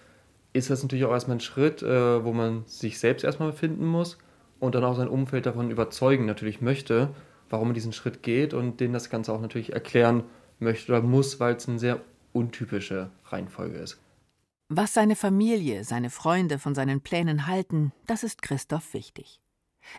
ist 0.54 0.70
das 0.70 0.82
natürlich 0.82 1.06
auch 1.06 1.12
erstmal 1.12 1.38
ein 1.38 1.42
Schritt, 1.42 1.84
äh, 1.84 2.24
wo 2.24 2.34
man 2.34 2.64
sich 2.66 2.98
selbst 2.98 3.24
erstmal 3.24 3.54
finden 3.54 3.86
muss 3.86 4.18
und 4.60 4.74
dann 4.74 4.84
auch 4.84 4.96
sein 4.96 5.08
Umfeld 5.08 5.46
davon 5.46 5.70
überzeugen 5.70 6.26
natürlich 6.26 6.62
möchte, 6.62 7.10
warum 7.50 7.68
man 7.68 7.76
diesen 7.76 7.94
Schritt 7.94 8.24
geht 8.24 8.54
und 8.54 8.80
denen 8.80 8.94
das 8.94 9.10
Ganze 9.10 9.32
auch 9.32 9.42
natürlich 9.42 9.74
erklären 9.74 10.24
möchte 10.60 10.92
oder 10.92 11.02
muss, 11.02 11.40
weil 11.40 11.56
es 11.56 11.68
eine 11.68 11.78
sehr 11.78 12.02
untypische 12.34 13.12
Reihenfolge 13.26 13.78
ist. 13.78 14.00
Was 14.70 14.94
seine 14.94 15.16
Familie, 15.16 15.84
seine 15.84 16.10
Freunde 16.10 16.58
von 16.58 16.74
seinen 16.74 17.02
Plänen 17.02 17.46
halten, 17.46 17.92
das 18.08 18.24
ist 18.24 18.42
Christoph 18.42 18.94
wichtig. 18.94 19.40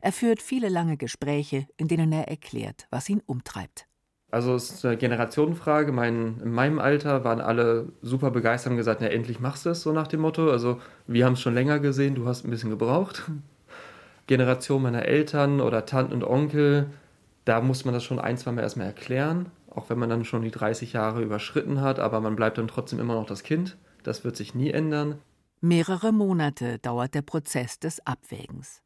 Er 0.01 0.11
führt 0.11 0.43
viele 0.43 0.69
lange 0.69 0.97
Gespräche, 0.97 1.69
in 1.77 1.87
denen 1.87 2.11
er 2.11 2.27
erklärt, 2.27 2.89
was 2.91 3.09
ihn 3.09 3.23
umtreibt. 3.25 3.87
Also 4.31 4.55
es 4.55 4.71
ist 4.71 4.85
eine 4.85 4.97
Generationenfrage. 4.97 5.93
Mein, 5.93 6.41
in 6.43 6.51
meinem 6.51 6.79
Alter 6.79 7.25
waren 7.25 7.41
alle 7.41 7.89
super 8.03 8.31
begeistert 8.31 8.73
und 8.73 8.77
gesagt, 8.77 9.01
na 9.01 9.09
endlich 9.09 9.41
machst 9.41 9.65
du 9.65 9.71
es, 9.71 9.83
so 9.83 9.93
nach 9.93 10.09
dem 10.09 10.21
Motto. 10.21 10.51
Also 10.51 10.81
wir 11.07 11.25
haben 11.25 11.35
es 11.35 11.41
schon 11.41 11.55
länger 11.55 11.79
gesehen, 11.79 12.15
du 12.15 12.27
hast 12.27 12.45
ein 12.45 12.51
bisschen 12.51 12.71
gebraucht. 12.71 13.31
Generation 14.27 14.83
meiner 14.83 15.05
Eltern 15.05 15.61
oder 15.61 15.87
Tanten 15.87 16.13
und 16.13 16.25
Onkel, 16.25 16.87
da 17.45 17.61
muss 17.61 17.85
man 17.85 17.95
das 17.95 18.03
schon 18.03 18.19
ein, 18.19 18.37
zwei 18.37 18.51
Mal 18.51 18.63
erstmal 18.63 18.89
erklären, 18.89 19.47
auch 19.71 19.89
wenn 19.89 20.01
man 20.01 20.11
dann 20.11 20.25
schon 20.25 20.43
die 20.43 20.51
30 20.51 20.93
Jahre 20.93 21.23
überschritten 21.23 21.81
hat, 21.81 22.01
aber 22.01 22.21
man 22.21 22.35
bleibt 22.35 22.59
dann 22.59 22.67
trotzdem 22.67 22.99
immer 22.99 23.15
noch 23.15 23.27
das 23.27 23.45
Kind. 23.45 23.77
Das 24.03 24.25
wird 24.25 24.37
sich 24.37 24.55
nie 24.55 24.71
ändern. 24.71 25.19
Mehrere 25.61 26.13
Monate 26.13 26.79
dauert 26.81 27.15
der 27.15 27.23
Prozess 27.23 27.79
des 27.79 28.05
Abwägens. 28.05 28.83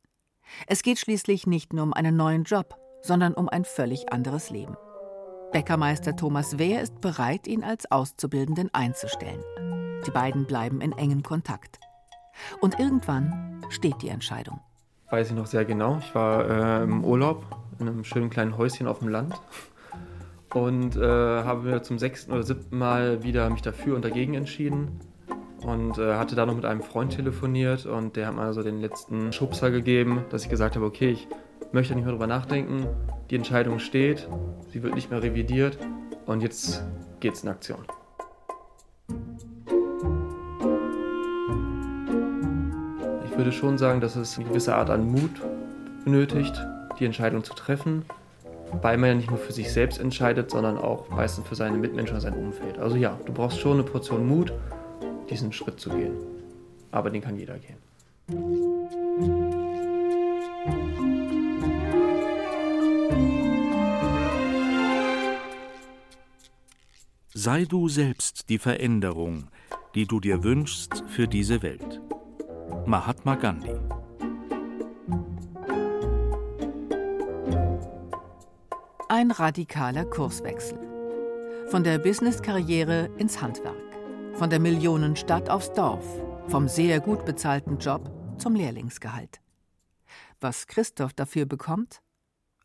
Es 0.67 0.83
geht 0.83 0.99
schließlich 0.99 1.47
nicht 1.47 1.73
nur 1.73 1.85
um 1.85 1.95
einen 1.95 2.17
neuen 2.17 2.45
Job, 2.45 2.77
sondern 3.03 3.35
um 3.35 3.49
ein 3.49 3.65
völlig 3.65 4.13
anderes 4.13 4.51
Leben. 4.51 4.77
Bäckermeister 5.53 6.15
Thomas 6.15 6.59
Wehr 6.59 6.81
ist 6.81 7.01
bereit, 7.01 7.49
ihn 7.49 7.65
als 7.65 7.91
Auszubildenden 7.91 8.73
einzustellen. 8.73 9.43
Die 10.07 10.13
beiden 10.13 10.47
bleiben 10.47 10.81
in 10.81 10.93
engem 10.93 11.25
Kontakt. 11.25 11.81
Und 12.61 12.79
irgendwann 12.79 13.61
steht 13.69 14.01
die 14.03 14.11
Entscheidung. 14.11 14.61
Weiß 15.11 15.31
ich 15.31 15.35
noch 15.35 15.47
sehr 15.47 15.65
genau. 15.65 15.99
Ich 15.99 16.15
war 16.15 16.49
äh, 16.49 16.85
im 16.85 17.05
Urlaub 17.05 17.45
in 17.81 17.89
einem 17.89 18.05
schönen 18.05 18.31
kleinen 18.31 18.57
Häuschen 18.57 18.87
auf 18.87 19.01
dem 19.01 19.09
Land 19.09 19.41
und 20.55 20.95
äh, 20.97 21.03
habe 21.03 21.63
mir 21.63 21.83
zum 21.83 21.99
sechsten 21.99 22.33
oder 22.33 22.45
siebten 22.45 22.79
Mal 22.79 23.25
wieder 23.25 23.51
mich 23.51 23.63
dafür 23.63 23.97
und 23.97 24.05
dagegen 24.05 24.35
entschieden 24.35 25.01
und 25.63 25.99
äh, 25.99 26.15
hatte 26.15 26.37
da 26.37 26.47
noch 26.47 26.55
mit 26.55 26.65
einem 26.65 26.83
Freund 26.83 27.13
telefoniert 27.13 27.87
und 27.87 28.15
der 28.15 28.29
hat 28.29 28.37
mir 28.37 28.53
so 28.53 28.63
den 28.63 28.81
letzten 28.81 29.33
Schubser 29.33 29.73
gegeben, 29.73 30.25
dass 30.31 30.45
ich 30.45 30.49
gesagt 30.49 30.77
habe, 30.77 30.87
okay, 30.87 31.11
ich 31.11 31.29
möchte 31.73 31.95
nicht 31.95 32.05
mehr 32.05 32.13
drüber 32.13 32.27
nachdenken, 32.27 32.87
die 33.31 33.37
Entscheidung 33.37 33.79
steht, 33.79 34.29
sie 34.73 34.83
wird 34.83 34.95
nicht 34.95 35.11
mehr 35.11 35.23
revidiert 35.23 35.79
und 36.27 36.43
jetzt 36.43 36.83
geht's 37.21 37.43
in 37.43 37.49
Aktion. 37.49 37.85
Ich 43.25 43.37
würde 43.37 43.53
schon 43.53 43.79
sagen, 43.79 44.01
dass 44.01 44.17
es 44.17 44.37
eine 44.37 44.49
gewisse 44.49 44.75
Art 44.75 44.91
an 44.91 45.11
Mut 45.11 45.41
benötigt, 46.05 46.61
die 46.99 47.07
Entscheidung 47.07 47.45
zu 47.45 47.55
treffen, 47.55 48.05
weil 48.83 48.99
man 48.99 49.09
ja 49.11 49.15
nicht 49.15 49.31
nur 49.31 49.39
für 49.39 49.53
sich 49.53 49.73
selbst 49.73 49.99
entscheidet, 49.99 50.51
sondern 50.51 50.79
auch 50.79 51.09
meistens 51.11 51.47
für 51.47 51.55
seine 51.55 51.77
Mitmenschen 51.77 52.17
und 52.17 52.21
sein 52.21 52.35
Umfeld. 52.35 52.79
Also 52.79 52.97
ja, 52.97 53.19
du 53.27 53.33
brauchst 53.33 53.59
schon 53.59 53.75
eine 53.75 53.83
Portion 53.83 54.27
Mut, 54.27 54.53
diesen 55.29 55.53
Schritt 55.53 55.81
zu 55.81 55.91
gehen. 55.91 56.15
Aber 56.91 57.11
den 57.11 57.23
kann 57.23 57.37
jeder 57.37 57.57
gehen. 57.59 57.79
Sei 67.43 67.65
du 67.65 67.89
selbst 67.89 68.51
die 68.51 68.59
Veränderung, 68.59 69.49
die 69.95 70.07
du 70.07 70.21
dir 70.21 70.45
wünschst 70.45 71.03
für 71.07 71.27
diese 71.27 71.63
Welt. 71.63 71.99
Mahatma 72.85 73.35
Gandhi 73.35 73.81
Ein 79.09 79.31
radikaler 79.31 80.05
Kurswechsel. 80.05 80.79
Von 81.69 81.83
der 81.83 81.99
Business-Karriere 81.99 83.09
ins 83.17 83.41
Handwerk. 83.41 83.97
Von 84.35 84.51
der 84.51 84.61
Millionenstadt 84.61 85.49
aufs 85.49 85.73
Dorf. 85.73 86.05
Vom 86.49 86.69
sehr 86.69 87.01
gut 87.01 87.25
bezahlten 87.25 87.79
Job 87.79 88.11
zum 88.37 88.55
Lehrlingsgehalt. 88.55 89.41
Was 90.43 90.67
Christoph 90.67 91.15
dafür 91.15 91.47
bekommt? 91.47 92.03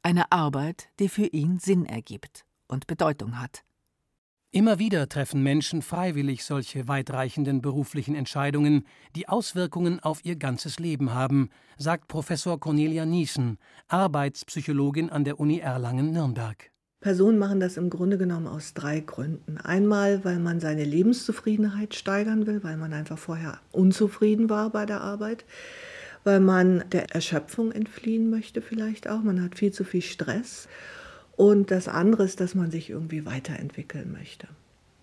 Eine 0.01 0.33
Arbeit, 0.33 0.89
die 0.99 1.07
für 1.07 1.27
ihn 1.27 1.59
Sinn 1.59 1.85
ergibt 1.85 2.45
und 2.67 2.88
Bedeutung 2.88 3.39
hat. 3.39 3.63
Immer 4.55 4.79
wieder 4.79 5.09
treffen 5.09 5.43
Menschen 5.43 5.81
freiwillig 5.81 6.45
solche 6.45 6.87
weitreichenden 6.87 7.61
beruflichen 7.61 8.15
Entscheidungen, 8.15 8.85
die 9.13 9.27
Auswirkungen 9.27 9.99
auf 9.99 10.23
ihr 10.23 10.37
ganzes 10.37 10.79
Leben 10.79 11.13
haben, 11.13 11.49
sagt 11.77 12.07
Professor 12.07 12.57
Cornelia 12.57 13.05
Niesen, 13.05 13.57
Arbeitspsychologin 13.89 15.09
an 15.09 15.25
der 15.25 15.41
Uni 15.41 15.59
Erlangen-Nürnberg. 15.59 16.71
Personen 17.01 17.37
machen 17.37 17.59
das 17.59 17.75
im 17.75 17.89
Grunde 17.89 18.17
genommen 18.17 18.47
aus 18.47 18.73
drei 18.73 19.01
Gründen. 19.01 19.57
Einmal, 19.57 20.23
weil 20.23 20.39
man 20.39 20.61
seine 20.61 20.85
Lebenszufriedenheit 20.85 21.93
steigern 21.93 22.47
will, 22.47 22.63
weil 22.63 22.77
man 22.77 22.93
einfach 22.93 23.17
vorher 23.17 23.59
unzufrieden 23.73 24.49
war 24.49 24.69
bei 24.69 24.85
der 24.85 25.01
Arbeit, 25.01 25.43
weil 26.23 26.39
man 26.39 26.85
der 26.93 27.13
Erschöpfung 27.13 27.73
entfliehen 27.73 28.29
möchte 28.29 28.61
vielleicht 28.61 29.09
auch, 29.09 29.21
man 29.21 29.43
hat 29.43 29.57
viel 29.57 29.73
zu 29.73 29.83
viel 29.83 30.01
Stress 30.01 30.69
und 31.35 31.71
das 31.71 31.87
andere 31.87 32.23
ist, 32.23 32.39
dass 32.39 32.55
man 32.55 32.71
sich 32.71 32.89
irgendwie 32.89 33.25
weiterentwickeln 33.25 34.11
möchte. 34.11 34.47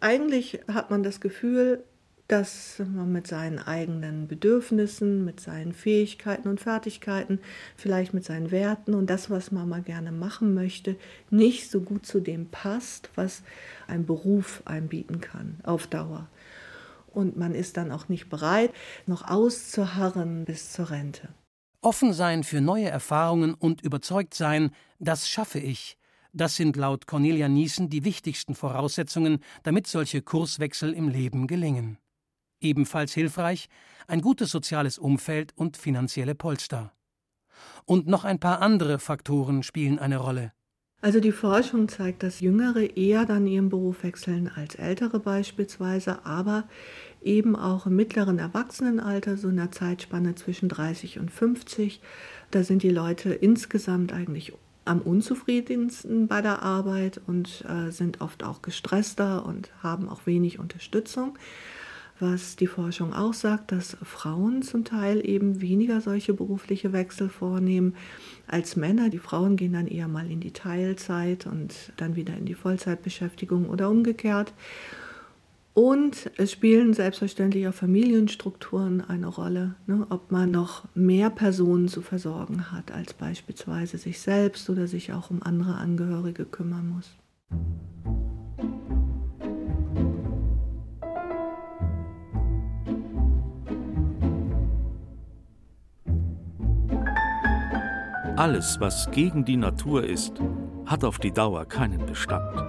Eigentlich 0.00 0.60
hat 0.68 0.90
man 0.90 1.02
das 1.02 1.20
Gefühl, 1.20 1.84
dass 2.28 2.78
man 2.78 3.12
mit 3.12 3.26
seinen 3.26 3.58
eigenen 3.58 4.26
Bedürfnissen, 4.26 5.24
mit 5.24 5.40
seinen 5.40 5.74
Fähigkeiten 5.74 6.48
und 6.48 6.60
Fertigkeiten, 6.60 7.40
vielleicht 7.76 8.14
mit 8.14 8.24
seinen 8.24 8.50
Werten 8.50 8.94
und 8.94 9.10
das, 9.10 9.28
was 9.28 9.52
man 9.52 9.68
mal 9.68 9.82
gerne 9.82 10.12
machen 10.12 10.54
möchte, 10.54 10.96
nicht 11.30 11.70
so 11.70 11.80
gut 11.80 12.06
zu 12.06 12.20
dem 12.20 12.46
passt, 12.46 13.10
was 13.16 13.42
ein 13.86 14.06
Beruf 14.06 14.62
einem 14.64 14.88
bieten 14.88 15.20
kann 15.20 15.60
auf 15.62 15.86
Dauer. 15.86 16.26
Und 17.12 17.36
man 17.36 17.54
ist 17.54 17.76
dann 17.76 17.92
auch 17.92 18.08
nicht 18.08 18.30
bereit, 18.30 18.70
noch 19.06 19.28
auszuharren 19.28 20.46
bis 20.46 20.72
zur 20.72 20.90
Rente. 20.90 21.28
Offen 21.82 22.14
sein 22.14 22.44
für 22.44 22.62
neue 22.62 22.88
Erfahrungen 22.88 23.52
und 23.52 23.82
überzeugt 23.82 24.32
sein, 24.32 24.70
das 24.98 25.28
schaffe 25.28 25.58
ich, 25.58 25.98
das 26.32 26.56
sind 26.56 26.76
laut 26.76 27.06
Cornelia 27.06 27.48
Niesen 27.48 27.88
die 27.88 28.04
wichtigsten 28.04 28.54
Voraussetzungen, 28.54 29.38
damit 29.62 29.86
solche 29.86 30.22
Kurswechsel 30.22 30.92
im 30.92 31.08
Leben 31.08 31.46
gelingen. 31.46 31.98
Ebenfalls 32.60 33.12
hilfreich 33.12 33.68
ein 34.06 34.20
gutes 34.20 34.50
soziales 34.50 34.98
Umfeld 34.98 35.52
und 35.56 35.76
finanzielle 35.76 36.34
Polster. 36.34 36.92
Und 37.84 38.06
noch 38.06 38.24
ein 38.24 38.40
paar 38.40 38.62
andere 38.62 38.98
Faktoren 38.98 39.62
spielen 39.62 39.98
eine 39.98 40.18
Rolle. 40.18 40.52
Also 41.02 41.18
die 41.18 41.32
Forschung 41.32 41.88
zeigt, 41.88 42.22
dass 42.22 42.38
Jüngere 42.38 42.96
eher 42.96 43.26
dann 43.26 43.48
ihren 43.48 43.68
Beruf 43.68 44.04
wechseln 44.04 44.48
als 44.54 44.76
Ältere 44.76 45.18
beispielsweise, 45.18 46.24
aber 46.24 46.68
eben 47.20 47.56
auch 47.56 47.86
im 47.86 47.96
mittleren 47.96 48.38
Erwachsenenalter, 48.38 49.36
so 49.36 49.48
in 49.48 49.56
der 49.56 49.72
Zeitspanne 49.72 50.36
zwischen 50.36 50.68
30 50.68 51.18
und 51.18 51.32
50, 51.32 52.00
da 52.52 52.62
sind 52.62 52.84
die 52.84 52.90
Leute 52.90 53.32
insgesamt 53.32 54.12
eigentlich 54.12 54.52
am 54.84 55.00
unzufriedensten 55.00 56.28
bei 56.28 56.42
der 56.42 56.62
Arbeit 56.62 57.20
und 57.26 57.64
äh, 57.68 57.90
sind 57.90 58.20
oft 58.20 58.42
auch 58.42 58.62
gestresster 58.62 59.46
und 59.46 59.70
haben 59.82 60.08
auch 60.08 60.26
wenig 60.26 60.58
Unterstützung. 60.58 61.38
Was 62.20 62.54
die 62.54 62.66
Forschung 62.68 63.14
auch 63.14 63.34
sagt, 63.34 63.72
dass 63.72 63.96
Frauen 64.02 64.62
zum 64.62 64.84
Teil 64.84 65.26
eben 65.28 65.60
weniger 65.60 66.00
solche 66.00 66.34
berufliche 66.34 66.92
Wechsel 66.92 67.28
vornehmen 67.28 67.96
als 68.46 68.76
Männer. 68.76 69.08
Die 69.08 69.18
Frauen 69.18 69.56
gehen 69.56 69.72
dann 69.72 69.88
eher 69.88 70.08
mal 70.08 70.30
in 70.30 70.38
die 70.38 70.52
Teilzeit 70.52 71.46
und 71.46 71.74
dann 71.96 72.14
wieder 72.14 72.36
in 72.36 72.44
die 72.44 72.54
Vollzeitbeschäftigung 72.54 73.68
oder 73.68 73.90
umgekehrt. 73.90 74.52
Und 75.74 76.30
es 76.36 76.52
spielen 76.52 76.92
selbstverständlich 76.92 77.66
auch 77.66 77.72
Familienstrukturen 77.72 79.00
eine 79.00 79.26
Rolle, 79.26 79.74
ne? 79.86 80.06
ob 80.10 80.30
man 80.30 80.50
noch 80.50 80.84
mehr 80.94 81.30
Personen 81.30 81.88
zu 81.88 82.02
versorgen 82.02 82.70
hat, 82.70 82.92
als 82.92 83.14
beispielsweise 83.14 83.96
sich 83.96 84.20
selbst 84.20 84.68
oder 84.68 84.86
sich 84.86 85.14
auch 85.14 85.30
um 85.30 85.42
andere 85.42 85.76
Angehörige 85.76 86.44
kümmern 86.44 86.88
muss. 86.90 87.16
Alles, 98.36 98.78
was 98.80 99.10
gegen 99.10 99.44
die 99.44 99.56
Natur 99.56 100.04
ist, 100.04 100.34
hat 100.84 101.04
auf 101.04 101.18
die 101.18 101.32
Dauer 101.32 101.64
keinen 101.64 102.04
Bestand. 102.04 102.60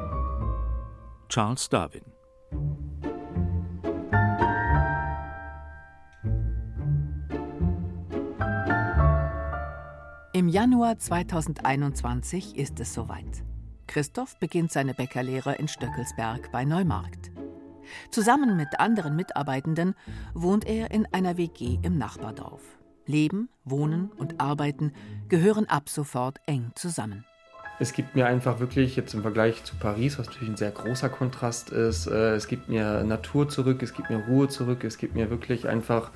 Charles 1.27 1.67
Darwin 1.67 2.12
Im 10.43 10.49
Januar 10.49 10.99
2021 10.99 12.57
ist 12.57 12.77
es 12.81 12.93
soweit. 12.93 13.45
Christoph 13.87 14.37
beginnt 14.39 14.73
seine 14.73 14.93
Bäckerlehre 14.93 15.55
in 15.55 15.69
Stöckelsberg 15.69 16.51
bei 16.51 16.65
Neumarkt. 16.65 17.31
Zusammen 18.11 18.57
mit 18.57 18.77
anderen 18.77 19.15
Mitarbeitenden 19.15 19.95
wohnt 20.33 20.67
er 20.67 20.91
in 20.91 21.07
einer 21.13 21.37
WG 21.37 21.79
im 21.81 21.97
Nachbardorf. 21.97 22.61
Leben, 23.05 23.47
Wohnen 23.63 24.11
und 24.17 24.41
Arbeiten 24.41 24.91
gehören 25.29 25.69
ab 25.69 25.87
sofort 25.87 26.41
eng 26.45 26.73
zusammen. 26.75 27.23
Es 27.79 27.93
gibt 27.93 28.13
mir 28.13 28.25
einfach 28.27 28.59
wirklich 28.59 28.97
jetzt 28.97 29.13
im 29.13 29.21
Vergleich 29.21 29.63
zu 29.63 29.77
Paris, 29.77 30.19
was 30.19 30.27
natürlich 30.27 30.49
ein 30.49 30.57
sehr 30.57 30.71
großer 30.71 31.07
Kontrast 31.07 31.69
ist, 31.69 32.07
äh, 32.07 32.35
es 32.35 32.47
gibt 32.49 32.67
mir 32.67 33.05
Natur 33.05 33.47
zurück, 33.47 33.81
es 33.81 33.93
gibt 33.93 34.09
mir 34.09 34.25
Ruhe 34.27 34.49
zurück, 34.49 34.83
es 34.83 34.97
gibt 34.97 35.15
mir 35.15 35.29
wirklich 35.29 35.69
einfach 35.69 36.11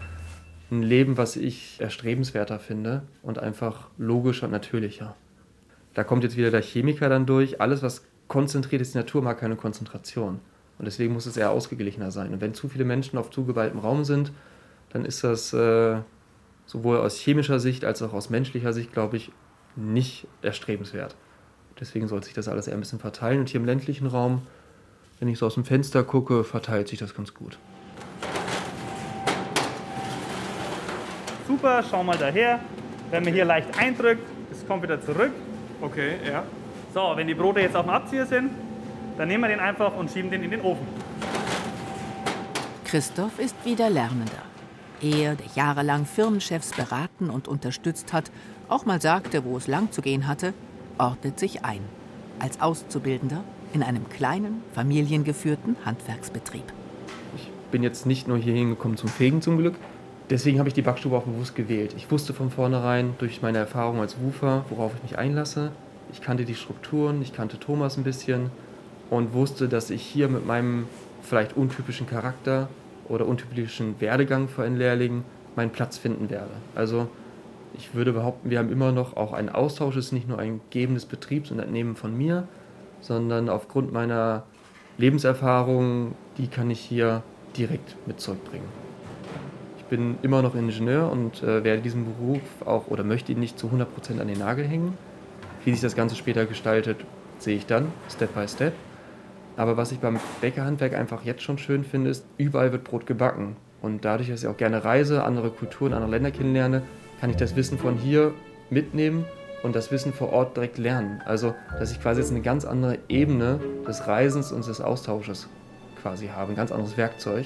ein 0.70 0.84
Leben, 0.84 1.18
was 1.18 1.36
ich 1.36 1.80
erstrebenswerter 1.80 2.60
finde 2.60 3.04
und 3.24 3.40
einfach 3.40 3.88
logischer 3.98 4.46
und 4.46 4.52
natürlicher. 4.52 5.16
Da 5.94 6.04
kommt 6.04 6.24
jetzt 6.24 6.38
wieder 6.38 6.52
der 6.52 6.62
Chemiker 6.62 7.10
dann 7.10 7.26
durch. 7.26 7.62
Alles, 7.62 7.82
was 7.82 8.04
konzentriert 8.28 8.82
ist, 8.82 8.94
die 8.94 9.00
Natur 9.00 9.22
mag 9.22 9.40
keine 9.40 9.56
Konzentration. 9.56 10.40
Und 10.78 10.86
deswegen 10.86 11.14
muss 11.14 11.26
es 11.26 11.38
eher 11.38 11.52
ausgeglichener 11.52 12.12
sein. 12.12 12.34
Und 12.34 12.42
wenn 12.42 12.54
zu 12.54 12.70
viele 12.70 12.86
Menschen 12.86 13.18
auf 13.18 13.32
zugeweihtem 13.32 13.80
Raum 13.80 14.04
sind, 14.04 14.32
dann 14.90 15.06
ist 15.06 15.24
das 15.24 15.54
äh, 15.54 15.98
sowohl 16.66 16.98
aus 16.98 17.18
chemischer 17.18 17.60
Sicht 17.60 17.84
als 17.84 18.02
auch 18.02 18.14
aus 18.14 18.30
menschlicher 18.30 18.74
Sicht, 18.74 18.94
glaube 18.94 19.18
ich, 19.18 19.32
nicht 19.76 20.28
erstrebenswert. 20.42 21.16
Deswegen 21.80 22.08
sollte 22.08 22.26
sich 22.26 22.34
das 22.34 22.48
alles 22.48 22.68
eher 22.68 22.74
ein 22.74 22.80
bisschen 22.80 23.00
verteilen. 23.00 23.40
Und 23.40 23.50
hier 23.50 23.60
im 23.60 23.66
ländlichen 23.66 24.08
Raum, 24.08 24.42
wenn 25.20 25.30
ich 25.30 25.40
so 25.40 25.46
aus 25.46 25.56
dem 25.56 25.66
Fenster 25.66 26.04
gucke, 26.04 26.44
verteilt 26.44 26.88
sich 26.90 27.00
das 27.00 27.16
ganz 27.16 27.34
gut. 27.34 27.58
Super, 31.48 31.82
schau 31.90 32.04
mal 32.04 32.18
daher. 32.18 32.60
Wenn 33.10 33.24
man 33.24 33.34
hier 33.34 33.46
leicht 33.46 33.80
eindrückt, 33.80 34.28
es 34.52 34.68
kommt 34.68 34.84
wieder 34.84 35.02
zurück. 35.02 35.32
Okay, 35.82 36.16
ja. 36.30 36.44
So, 36.94 37.14
wenn 37.16 37.26
die 37.26 37.36
Brote 37.36 37.62
jetzt 37.62 37.76
auf 37.76 37.86
dem 37.86 37.92
Abzieher 37.92 38.26
sind, 38.26 38.52
dann 39.18 39.30
nehmen 39.30 39.44
wir 39.44 39.48
den 39.48 39.60
einfach 39.60 39.96
und 39.96 40.12
schieben 40.12 40.30
den 40.30 40.44
in 40.44 40.52
den 40.52 40.62
Ofen. 40.62 40.86
Christoph 42.84 43.40
ist 43.40 43.56
wieder 43.64 43.90
Lernender. 43.90 44.44
Er, 45.02 45.36
der 45.36 45.46
jahrelang 45.56 46.06
Firmenchefs 46.06 46.72
beraten 46.72 47.30
und 47.30 47.48
unterstützt 47.48 48.12
hat, 48.14 48.30
auch 48.68 48.86
mal 48.86 49.02
sagte, 49.02 49.46
wo 49.46 49.56
es 49.56 49.68
lang 49.68 49.92
zu 49.92 50.02
gehen 50.02 50.28
hatte, 50.28 50.54
ordnet 50.98 51.40
sich 51.40 51.64
ein. 51.64 51.82
Als 52.40 52.60
Auszubildender 52.60 53.44
in 53.74 53.84
einem 53.84 54.10
kleinen, 54.10 54.64
familiengeführten 54.74 55.78
Handwerksbetrieb. 55.86 56.64
Ich 57.36 57.50
bin 57.72 57.84
jetzt 57.84 58.06
nicht 58.06 58.28
nur 58.28 58.38
hier 58.38 58.54
hingekommen 58.54 58.98
zum 58.98 59.10
Fegen 59.10 59.42
zum 59.42 59.58
Glück. 59.58 59.76
Deswegen 60.30 60.60
habe 60.60 60.68
ich 60.68 60.76
die 60.76 60.82
Backstube 60.82 61.16
auch 61.16 61.24
bewusst 61.24 61.56
gewählt. 61.56 61.94
Ich 61.96 62.12
wusste 62.12 62.34
von 62.34 62.50
vornherein 62.52 63.16
durch 63.18 63.42
meine 63.42 63.60
Erfahrung 63.60 64.02
als 64.02 64.20
Wufer, 64.20 64.66
worauf 64.70 64.94
ich 64.96 65.04
mich 65.04 65.18
einlasse. 65.18 65.72
Ich 66.12 66.22
kannte 66.22 66.44
die 66.44 66.56
Strukturen, 66.56 67.22
ich 67.22 67.34
kannte 67.34 67.60
Thomas 67.60 67.96
ein 67.96 68.04
bisschen 68.04 68.52
und 69.10 69.34
wusste, 69.34 69.70
dass 69.70 69.90
ich 69.90 70.02
hier 70.02 70.28
mit 70.28 70.46
meinem 70.46 70.88
vielleicht 71.22 71.56
untypischen 71.56 72.08
Charakter 72.08 72.68
oder 73.08 73.26
untypischen 73.26 74.00
Werdegang 74.02 74.50
für 74.50 74.64
einen 74.64 74.76
Lehrling 74.76 75.24
meinen 75.56 75.72
Platz 75.72 75.98
finden 75.98 76.30
werde. 76.30 76.52
Also 76.76 77.08
ich 77.78 77.94
würde 77.94 78.12
behaupten, 78.12 78.50
wir 78.50 78.60
haben 78.60 78.72
immer 78.72 78.92
noch 78.92 79.16
auch 79.16 79.32
einen 79.32 79.50
Austausch. 79.50 79.96
Es 79.96 80.08
ist 80.08 80.12
nicht 80.12 80.28
nur 80.28 80.40
ein 80.40 80.60
Geben 80.72 80.96
des 80.96 81.06
Betriebs 81.06 81.52
und 81.52 81.60
Entnehmen 81.60 81.96
von 81.96 82.18
mir, 82.18 82.48
sondern 83.00 83.48
aufgrund 83.48 83.94
meiner 83.94 84.44
Lebenserfahrung, 84.98 86.16
die 86.38 86.48
kann 86.48 86.70
ich 86.70 86.80
hier 86.80 87.24
direkt 87.56 87.96
mit 88.08 88.20
zurückbringen. 88.20 88.87
Ich 89.88 89.90
bin 89.90 90.18
immer 90.22 90.42
noch 90.42 90.54
Ingenieur 90.54 91.10
und 91.10 91.42
äh, 91.44 91.64
werde 91.64 91.82
diesen 91.82 92.04
Beruf 92.04 92.42
auch 92.66 92.88
oder 92.88 93.06
möchte 93.06 93.32
ihn 93.32 93.40
nicht 93.40 93.58
zu 93.58 93.68
100% 93.68 94.20
an 94.20 94.28
den 94.28 94.38
Nagel 94.38 94.68
hängen. 94.68 94.98
Wie 95.64 95.72
sich 95.72 95.80
das 95.80 95.96
Ganze 95.96 96.18
später 96.18 96.46
gestaltet, 96.46 96.98
sehe 97.40 97.56
ich 97.56 97.68
dann, 97.68 97.94
Step 98.10 98.36
by 98.36 98.46
Step. 98.50 98.74
Aber 99.56 99.78
was 99.78 99.94
ich 99.94 100.00
beim 100.00 100.20
Bäckerhandwerk 100.42 100.94
einfach 100.94 101.24
jetzt 101.24 101.42
schon 101.42 101.58
schön 101.58 101.86
finde, 101.86 102.10
ist, 102.10 102.26
überall 102.38 102.74
wird 102.74 102.84
Brot 102.84 103.06
gebacken. 103.06 103.56
Und 103.82 104.04
dadurch, 104.04 104.28
dass 104.28 104.42
ich 104.42 104.50
auch 104.50 104.58
gerne 104.58 104.84
reise, 104.84 105.24
andere 105.24 105.52
Kulturen, 105.52 105.94
andere 105.94 106.12
Länder 106.12 106.32
kennenlerne, 106.32 106.82
kann 107.22 107.30
ich 107.30 107.38
das 107.38 107.56
Wissen 107.56 107.78
von 107.78 107.96
hier 107.96 108.34
mitnehmen 108.70 109.24
und 109.64 109.74
das 109.74 109.90
Wissen 109.90 110.12
vor 110.12 110.34
Ort 110.34 110.58
direkt 110.58 110.78
lernen. 110.78 111.22
Also, 111.24 111.56
dass 111.80 111.94
ich 111.94 112.02
quasi 112.02 112.20
jetzt 112.20 112.32
eine 112.32 112.42
ganz 112.42 112.66
andere 112.66 112.98
Ebene 113.08 113.62
des 113.88 114.06
Reisens 114.06 114.52
und 114.52 114.68
des 114.68 114.82
Austausches 114.82 115.48
quasi 116.02 116.28
habe, 116.28 116.52
ein 116.52 116.56
ganz 116.56 116.72
anderes 116.72 116.98
Werkzeug. 116.98 117.46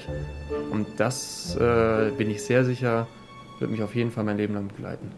Und 0.70 0.86
das, 0.98 1.56
äh, 1.56 2.10
bin 2.16 2.30
ich 2.30 2.42
sehr 2.42 2.64
sicher, 2.64 3.06
wird 3.58 3.70
mich 3.70 3.82
auf 3.82 3.94
jeden 3.94 4.10
Fall 4.10 4.24
mein 4.24 4.36
Leben 4.36 4.54
lang 4.54 4.68
begleiten. 4.68 5.10